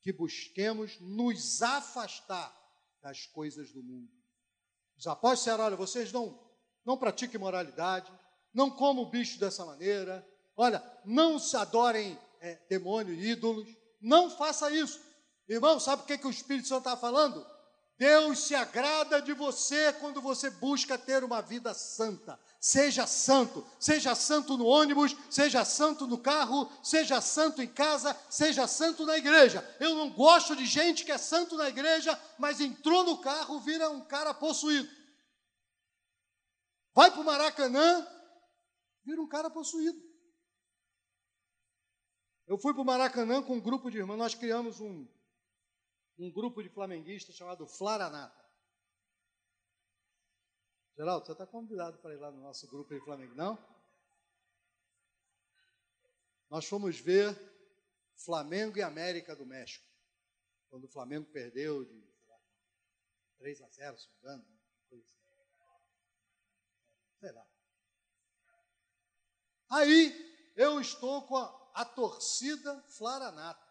que 0.00 0.12
busquemos 0.12 0.98
nos 1.00 1.62
afastar 1.62 2.56
das 3.02 3.26
coisas 3.26 3.70
do 3.70 3.82
mundo. 3.82 4.10
Os 4.96 5.06
apóstolos 5.06 5.38
disseram: 5.40 5.64
olha, 5.64 5.76
vocês 5.76 6.12
não, 6.12 6.38
não 6.84 6.98
pratiquem 6.98 7.40
moralidade, 7.40 8.10
não 8.52 8.70
comam 8.70 9.08
bicho 9.08 9.38
dessa 9.38 9.64
maneira, 9.64 10.26
olha, 10.56 10.82
não 11.04 11.38
se 11.38 11.56
adorem 11.56 12.18
é, 12.40 12.54
demônio, 12.68 13.14
ídolos, 13.14 13.68
não 14.00 14.30
faça 14.30 14.70
isso. 14.70 15.00
Irmão, 15.50 15.80
sabe 15.80 16.02
o 16.02 16.06
que, 16.06 16.16
que 16.16 16.28
o 16.28 16.30
Espírito 16.30 16.68
Santo 16.68 16.86
está 16.86 16.96
falando? 16.96 17.44
Deus 17.98 18.38
se 18.38 18.54
agrada 18.54 19.20
de 19.20 19.34
você 19.34 19.92
quando 19.94 20.22
você 20.22 20.48
busca 20.48 20.96
ter 20.96 21.24
uma 21.24 21.42
vida 21.42 21.74
santa. 21.74 22.38
Seja 22.60 23.04
santo, 23.04 23.66
seja 23.78 24.14
santo 24.14 24.56
no 24.56 24.64
ônibus, 24.64 25.14
seja 25.28 25.64
santo 25.64 26.06
no 26.06 26.18
carro, 26.18 26.70
seja 26.84 27.20
santo 27.20 27.60
em 27.60 27.66
casa, 27.66 28.16
seja 28.30 28.68
santo 28.68 29.04
na 29.04 29.18
igreja. 29.18 29.62
Eu 29.80 29.96
não 29.96 30.08
gosto 30.08 30.54
de 30.54 30.64
gente 30.66 31.04
que 31.04 31.10
é 31.10 31.18
santo 31.18 31.56
na 31.56 31.68
igreja, 31.68 32.18
mas 32.38 32.60
entrou 32.60 33.02
no 33.02 33.18
carro, 33.18 33.58
vira 33.58 33.90
um 33.90 34.02
cara 34.02 34.32
possuído. 34.32 34.88
Vai 36.94 37.10
para 37.10 37.20
o 37.20 37.24
Maracanã, 37.24 38.06
vira 39.04 39.20
um 39.20 39.28
cara 39.28 39.50
possuído. 39.50 40.00
Eu 42.46 42.56
fui 42.56 42.72
para 42.72 42.82
o 42.82 42.86
Maracanã 42.86 43.42
com 43.42 43.54
um 43.54 43.60
grupo 43.60 43.90
de 43.90 43.98
irmãos, 43.98 44.16
nós 44.16 44.34
criamos 44.34 44.80
um, 44.80 45.06
um 46.20 46.30
grupo 46.30 46.62
de 46.62 46.68
flamenguistas 46.68 47.34
chamado 47.34 47.66
Flaranata. 47.66 48.44
Geraldo, 50.96 51.24
você 51.24 51.32
está 51.32 51.46
convidado 51.46 51.98
para 51.98 52.12
ir 52.12 52.18
lá 52.18 52.30
no 52.30 52.42
nosso 52.42 52.68
grupo 52.68 52.92
de 52.92 53.00
Flamengo, 53.00 53.34
não? 53.34 53.58
Nós 56.50 56.66
fomos 56.66 56.98
ver 56.98 57.34
Flamengo 58.16 58.76
e 58.76 58.82
América 58.82 59.34
do 59.34 59.46
México, 59.46 59.86
quando 60.68 60.84
o 60.84 60.88
Flamengo 60.88 61.24
perdeu 61.30 61.84
de 61.84 62.04
lá, 62.28 62.38
3 63.38 63.62
a 63.62 63.68
0, 63.68 63.98
se 63.98 64.08
não 64.08 64.14
me 64.14 64.20
engano. 64.20 64.60
Assim. 64.84 65.04
Sei 67.20 67.32
lá. 67.32 67.46
Aí 69.70 70.52
eu 70.54 70.80
estou 70.80 71.26
com 71.26 71.36
a, 71.36 71.70
a 71.76 71.84
torcida 71.84 72.82
Flaranata. 72.82 73.69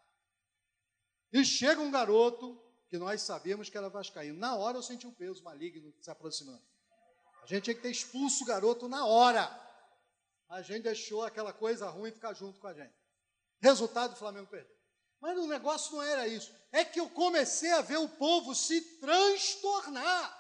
E 1.32 1.46
chega 1.46 1.82
um 1.82 1.92
garoto 1.92 2.60
que 2.90 2.98
nós 2.98 3.22
sabíamos 3.22 3.70
que 3.70 3.78
era 3.78 3.90
vascaíno. 3.90 4.38
Na 4.38 4.56
hora 4.56 4.78
eu 4.78 4.84
senti 4.84 5.06
um 5.06 5.14
peso 5.14 5.44
maligno 5.44 5.94
se 6.02 6.10
aproximando. 6.10 6.64
A 7.44 7.46
gente 7.46 7.64
tinha 7.64 7.76
que 7.76 7.82
ter 7.82 7.92
expulso 7.92 8.44
o 8.44 8.48
garoto 8.48 8.88
na 8.88 9.06
hora. 9.06 9.48
A 10.50 10.62
gente 10.62 10.84
deixou 10.84 11.24
aquela 11.24 11.54
coisa 11.54 11.88
ruim 11.90 12.12
ficar 12.12 12.34
junto 12.34 12.60
com 12.60 12.68
a 12.68 12.74
gente. 12.74 12.94
Resultado, 13.62 14.14
o 14.14 14.16
Flamengo 14.16 14.48
perdeu. 14.48 14.76
Mas 15.20 15.38
o 15.38 15.48
negócio 15.48 15.96
não 15.96 16.02
era 16.02 16.28
isso. 16.28 16.54
É 16.72 16.84
que 16.84 17.00
eu 17.00 17.10
comecei 17.10 17.72
a 17.72 17.82
ver 17.82 17.98
o 17.98 18.10
povo 18.10 18.56
se 18.56 18.82
transtornar. 19.00 20.38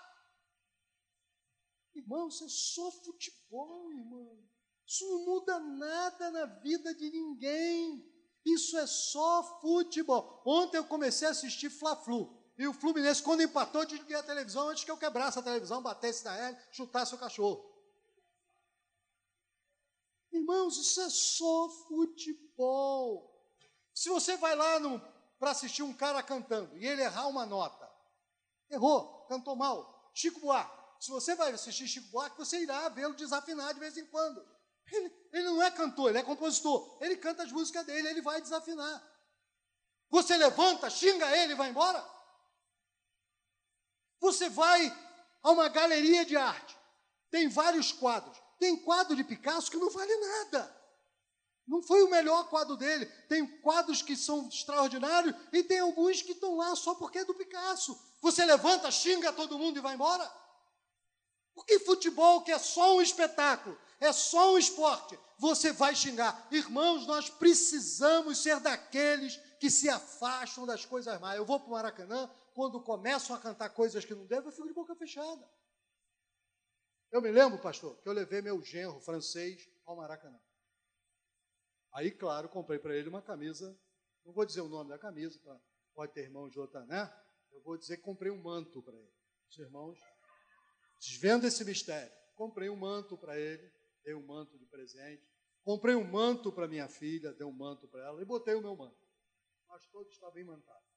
Irmão, 1.93 2.29
isso 2.29 2.45
é 2.45 2.49
só 2.49 2.91
futebol, 2.91 3.91
irmão. 3.91 4.43
Isso 4.87 5.05
não 5.07 5.25
muda 5.25 5.59
nada 5.59 6.31
na 6.31 6.45
vida 6.45 6.95
de 6.95 7.11
ninguém. 7.11 8.03
Isso 8.45 8.77
é 8.77 8.87
só 8.87 9.59
futebol. 9.61 10.41
Ontem 10.45 10.77
eu 10.77 10.85
comecei 10.85 11.27
a 11.27 11.31
assistir 11.31 11.69
Fla-Flu. 11.69 12.37
E 12.57 12.67
o 12.67 12.73
Fluminense, 12.73 13.23
quando 13.23 13.41
empatou, 13.41 13.85
desliguei 13.85 14.17
a 14.17 14.23
televisão 14.23 14.67
antes 14.69 14.83
que 14.83 14.91
eu 14.91 14.97
quebrasse 14.97 15.39
a 15.39 15.41
televisão, 15.41 15.81
batesse 15.81 16.25
na 16.25 16.35
ela, 16.35 16.59
chutasse 16.71 17.15
o 17.15 17.17
cachorro. 17.17 17.65
Irmãos, 20.31 20.77
isso 20.77 21.01
é 21.01 21.09
só 21.09 21.69
futebol. 21.87 23.33
Se 23.93 24.09
você 24.09 24.35
vai 24.37 24.55
lá 24.55 24.77
para 25.39 25.51
assistir 25.51 25.83
um 25.83 25.93
cara 25.93 26.21
cantando 26.21 26.77
e 26.77 26.85
ele 26.85 27.01
errar 27.01 27.27
uma 27.27 27.45
nota, 27.45 27.89
errou, 28.69 29.25
cantou 29.27 29.55
mal, 29.55 30.11
Chico 30.13 30.39
Buarque. 30.41 30.77
Se 30.99 31.11
você 31.11 31.35
vai 31.35 31.51
assistir 31.51 31.87
Chico 31.87 32.09
Buarque, 32.09 32.37
você 32.37 32.61
irá 32.61 32.89
vê-lo 32.89 33.15
desafinar 33.15 33.73
de 33.73 33.79
vez 33.79 33.97
em 33.97 34.05
quando. 34.05 34.45
Ele, 34.91 35.11
ele 35.31 35.43
não 35.43 35.61
é 35.61 35.71
cantor, 35.71 36.09
ele 36.09 36.19
é 36.19 36.23
compositor. 36.23 36.97
Ele 37.01 37.17
canta 37.17 37.43
as 37.43 37.51
músicas 37.51 37.85
dele, 37.85 38.07
ele 38.07 38.21
vai 38.21 38.41
desafinar. 38.41 39.03
Você 40.09 40.35
levanta, 40.37 40.89
xinga 40.89 41.35
ele 41.37 41.53
e 41.53 41.55
vai 41.55 41.69
embora? 41.69 42.03
Você 44.19 44.49
vai 44.49 44.91
a 45.41 45.51
uma 45.51 45.69
galeria 45.69 46.25
de 46.25 46.35
arte, 46.35 46.75
tem 47.29 47.47
vários 47.47 47.91
quadros. 47.91 48.37
Tem 48.59 48.75
quadro 48.75 49.15
de 49.15 49.23
Picasso 49.23 49.71
que 49.71 49.77
não 49.77 49.89
vale 49.89 50.13
nada. 50.17 50.77
Não 51.65 51.81
foi 51.81 52.03
o 52.03 52.09
melhor 52.09 52.49
quadro 52.49 52.75
dele. 52.75 53.05
Tem 53.29 53.45
quadros 53.61 54.01
que 54.01 54.17
são 54.17 54.49
extraordinários 54.49 55.33
e 55.53 55.63
tem 55.63 55.79
alguns 55.79 56.21
que 56.21 56.33
estão 56.33 56.57
lá 56.57 56.75
só 56.75 56.95
porque 56.95 57.19
é 57.19 57.25
do 57.25 57.33
Picasso. 57.33 57.97
Você 58.21 58.43
levanta, 58.43 58.91
xinga 58.91 59.31
todo 59.31 59.57
mundo 59.57 59.77
e 59.77 59.81
vai 59.81 59.93
embora? 59.93 60.29
Por 61.53 61.65
que 61.65 61.79
futebol, 61.79 62.41
que 62.41 62.51
é 62.51 62.59
só 62.59 62.97
um 62.97 63.01
espetáculo, 63.01 63.77
é 63.99 64.13
só 64.13 64.53
um 64.53 64.57
esporte, 64.57 65.19
você 65.37 65.71
vai 65.71 65.95
xingar? 65.95 66.47
Irmãos, 66.51 67.05
nós 67.05 67.29
precisamos 67.29 68.41
ser 68.41 68.59
daqueles 68.59 69.37
que 69.59 69.69
se 69.69 69.89
afastam 69.89 70.65
das 70.65 70.85
coisas 70.85 71.19
mais. 71.19 71.37
Eu 71.37 71.45
vou 71.45 71.59
para 71.59 71.67
o 71.67 71.71
Maracanã, 71.71 72.29
quando 72.53 72.81
começam 72.81 73.35
a 73.35 73.39
cantar 73.39 73.69
coisas 73.69 74.05
que 74.05 74.15
não 74.15 74.25
devem, 74.25 74.45
eu 74.45 74.51
fico 74.51 74.67
de 74.67 74.73
boca 74.73 74.95
fechada. 74.95 75.49
Eu 77.11 77.21
me 77.21 77.31
lembro, 77.31 77.59
pastor, 77.59 77.99
que 78.01 78.07
eu 78.07 78.13
levei 78.13 78.41
meu 78.41 78.61
genro 78.61 78.99
francês 79.01 79.67
ao 79.85 79.95
Maracanã. 79.95 80.39
Aí, 81.91 82.11
claro, 82.11 82.47
comprei 82.47 82.77
para 82.77 82.95
ele 82.95 83.09
uma 83.09 83.21
camisa, 83.21 83.77
não 84.23 84.31
vou 84.31 84.45
dizer 84.45 84.61
o 84.61 84.69
nome 84.69 84.89
da 84.89 84.99
camisa, 84.99 85.39
pra, 85.39 85.59
pode 85.95 86.13
ter 86.13 86.21
irmão 86.21 86.47
de 86.47 86.59
outra, 86.59 86.85
né? 86.85 87.11
Eu 87.51 87.61
vou 87.63 87.77
dizer 87.77 87.97
que 87.97 88.03
comprei 88.03 88.31
um 88.31 88.41
manto 88.41 88.81
para 88.83 88.95
ele. 88.95 89.11
Os 89.49 89.57
irmãos, 89.57 89.99
desvendo 90.99 91.47
esse 91.47 91.65
mistério, 91.65 92.13
comprei 92.35 92.69
um 92.69 92.75
manto 92.75 93.17
para 93.17 93.39
ele, 93.39 93.73
dei 94.03 94.13
um 94.13 94.25
manto 94.25 94.57
de 94.57 94.65
presente. 94.65 95.27
Comprei 95.63 95.95
um 95.95 96.03
manto 96.03 96.51
para 96.51 96.67
minha 96.67 96.87
filha, 96.87 97.33
dei 97.33 97.45
um 97.45 97.51
manto 97.51 97.87
para 97.87 98.05
ela 98.05 98.21
e 98.21 98.25
botei 98.25 98.55
o 98.55 98.61
meu 98.61 98.75
manto. 98.75 98.97
Nós 99.67 99.85
todos 99.87 100.13
estavam 100.13 100.39
imantados. 100.39 100.89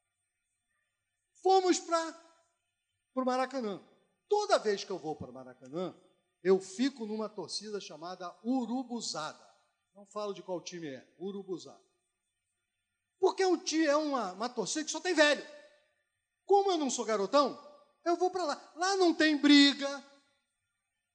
Fomos 1.43 1.79
para 1.81 2.17
o 3.15 3.25
Maracanã. 3.25 3.83
Toda 4.29 4.59
vez 4.59 4.85
que 4.85 4.91
eu 4.91 4.99
vou 4.99 5.17
para 5.17 5.31
o 5.31 5.35
Maracanã, 5.35 5.95
eu 6.43 6.59
fico 6.61 7.05
numa 7.05 7.29
torcida 7.29 7.81
chamada 7.81 8.35
Urubuzada. 8.43 9.47
Não 9.95 10.07
falo 10.07 10.33
de 10.33 10.43
qual 10.43 10.61
time 10.61 10.89
é, 10.89 11.15
Urubuzada. 11.19 11.83
Porque 13.19 13.45
o 13.45 13.59
time 13.59 13.85
é 13.85 13.97
uma, 13.97 14.33
uma 14.33 14.49
torcida 14.49 14.85
que 14.85 14.91
só 14.91 15.01
tem 15.01 15.15
velho. 15.15 15.45
Como 16.45 16.71
eu 16.71 16.79
não 16.79 16.91
sou 16.91 17.05
garotão, 17.05 17.57
eu 18.05 18.17
vou 18.17 18.31
para 18.31 18.45
lá. 18.45 18.73
Lá 18.75 18.97
não 18.97 19.15
tem 19.15 19.37
briga, 19.37 20.05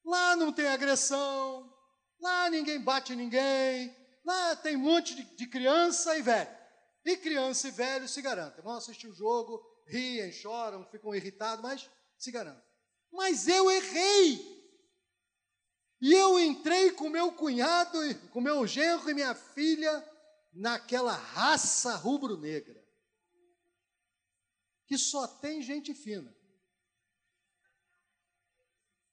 lá 0.05 0.35
não 0.35 0.53
tem 0.53 0.67
agressão, 0.67 1.76
lá 2.19 2.49
ninguém 2.49 2.79
bate 2.79 3.15
ninguém, 3.15 3.95
lá 4.25 4.55
tem 4.55 4.75
um 4.75 4.79
monte 4.79 5.15
de, 5.15 5.23
de 5.35 5.47
criança 5.47 6.17
e 6.17 6.21
velho. 6.21 6.57
E 7.05 7.15
criança 7.17 7.67
e 7.67 7.71
velho 7.71 8.07
se 8.07 8.21
garantem. 8.21 8.63
Vão 8.63 8.75
assistir 8.75 9.07
o 9.07 9.13
jogo, 9.13 9.63
riem, 9.85 10.31
choram, 10.31 10.85
ficam 10.85 11.15
irritados, 11.15 11.63
mas 11.63 11.89
se 12.17 12.31
garantem. 12.31 12.63
Mas 13.11 13.47
eu 13.47 13.71
errei. 13.71 14.57
E 16.01 16.13
eu 16.13 16.39
entrei 16.39 16.91
com 16.91 17.09
meu 17.09 17.31
cunhado, 17.31 17.97
com 18.31 18.41
meu 18.41 18.67
genro 18.67 19.09
e 19.09 19.13
minha 19.13 19.33
filha 19.33 20.05
naquela 20.53 21.13
raça 21.13 21.95
rubro-negra, 21.95 22.83
que 24.85 24.97
só 24.97 25.27
tem 25.27 25.61
gente 25.61 25.93
fina. 25.93 26.35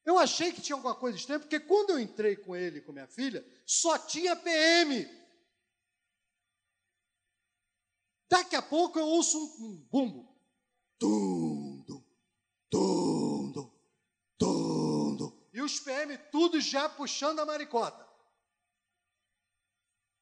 Eu 0.04 0.18
achei 0.18 0.52
que 0.52 0.60
tinha 0.60 0.76
alguma 0.76 0.94
coisa 0.94 1.16
estranha, 1.16 1.40
porque 1.40 1.58
quando 1.58 1.90
eu 1.90 1.98
entrei 1.98 2.36
com 2.36 2.54
ele 2.54 2.78
e 2.78 2.80
com 2.82 2.92
minha 2.92 3.06
filha, 3.06 3.44
só 3.64 3.98
tinha 3.98 4.36
PM. 4.36 5.08
Daqui 8.28 8.54
a 8.54 8.62
pouco 8.62 8.98
eu 8.98 9.06
ouço 9.06 9.38
um, 9.38 9.66
um 9.66 9.76
bumbo. 9.90 10.28
Tum, 10.98 11.84
tum, 12.70 13.52
tum, 14.38 15.32
E 15.52 15.62
os 15.62 15.80
PM 15.80 16.18
tudo 16.30 16.60
já 16.60 16.88
puxando 16.88 17.40
a 17.40 17.46
maricota. 17.46 18.04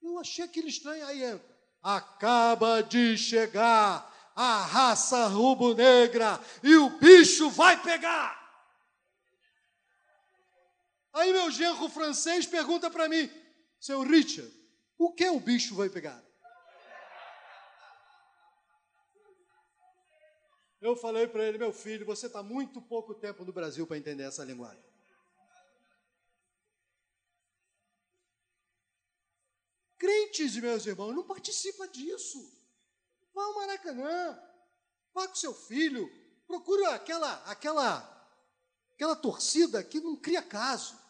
Eu 0.01 0.19
achei 0.19 0.45
aquilo 0.45 0.69
estranho, 0.69 1.07
aí 1.07 1.25
entra. 1.25 1.59
Acaba 1.83 2.83
de 2.83 3.17
chegar 3.19 4.33
a 4.37 4.63
raça 4.65 5.27
rubro-negra 5.27 6.41
e 6.63 6.77
o 6.77 6.91
bicho 6.99 7.51
vai 7.51 7.83
pegar. 7.83 8.42
Aí 11.13 11.33
meu 11.33 11.51
genro 11.51 11.89
francês 11.89 12.47
pergunta 12.47 12.91
para 12.91 13.09
mim, 13.09 13.31
seu 13.79 14.03
Richard, 14.03 14.51
o 14.97 15.13
que 15.13 15.29
o 15.29 15.41
bicho 15.41 15.75
vai 15.75 15.91
pegar? 15.91 16.23
Eu 20.81 20.97
falei 20.97 21.29
para 21.29 21.45
ele, 21.45 21.59
meu 21.59 21.73
filho, 21.73 22.05
você 22.05 22.27
está 22.27 22.43
muito 22.43 22.83
pouco 22.83 23.15
tempo 23.15 23.45
no 23.45 23.53
Brasil 23.53 23.87
para 23.87 23.97
entender 23.97 24.25
essa 24.25 24.45
linguagem. 24.45 24.85
Crentes, 29.97 30.57
meus 30.57 30.85
irmãos, 30.85 31.15
não 31.15 31.23
participa 31.23 31.87
disso. 31.87 32.53
Vá 33.33 33.45
ao 33.45 33.55
Maracanã, 33.55 34.43
vá 35.15 35.29
com 35.29 35.35
seu 35.37 35.55
filho, 35.55 36.11
procure 36.49 36.85
aquela, 36.87 37.35
aquela, 37.45 38.29
aquela 38.95 39.15
torcida 39.15 39.85
que 39.85 40.01
não 40.01 40.17
cria 40.17 40.43
caso. 40.43 41.02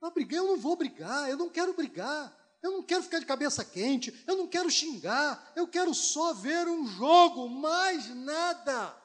Para 0.00 0.10
brigar, 0.10 0.38
eu 0.38 0.46
não 0.48 0.58
vou 0.58 0.76
brigar, 0.76 1.30
eu 1.30 1.36
não 1.36 1.48
quero 1.48 1.74
brigar, 1.74 2.58
eu 2.62 2.72
não 2.72 2.82
quero 2.82 3.02
ficar 3.02 3.18
de 3.18 3.26
cabeça 3.26 3.64
quente, 3.64 4.24
eu 4.26 4.36
não 4.36 4.48
quero 4.48 4.70
xingar, 4.70 5.52
eu 5.54 5.68
quero 5.68 5.94
só 5.94 6.32
ver 6.32 6.66
um 6.66 6.86
jogo, 6.86 7.48
mais 7.48 8.08
nada. 8.14 9.02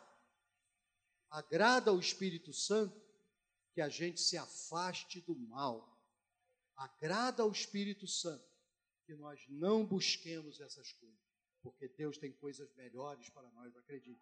Agrada 1.30 1.92
ao 1.92 2.00
Espírito 2.00 2.52
Santo 2.54 3.00
que 3.74 3.82
a 3.82 3.90
gente 3.90 4.20
se 4.20 4.38
afaste 4.38 5.22
do 5.22 5.36
mal. 5.36 5.98
Agrada 6.76 7.44
ao 7.44 7.52
Espírito 7.52 8.08
Santo 8.08 8.50
que 9.06 9.16
nós 9.16 9.44
não 9.50 9.86
busquemos 9.86 10.62
essas 10.62 10.94
coisas, 10.94 11.20
porque 11.62 11.88
Deus 11.88 12.18
tem 12.18 12.32
coisas 12.32 12.74
melhores 12.76 13.30
para 13.30 13.50
nós, 13.52 13.76
acredite. 13.76 14.22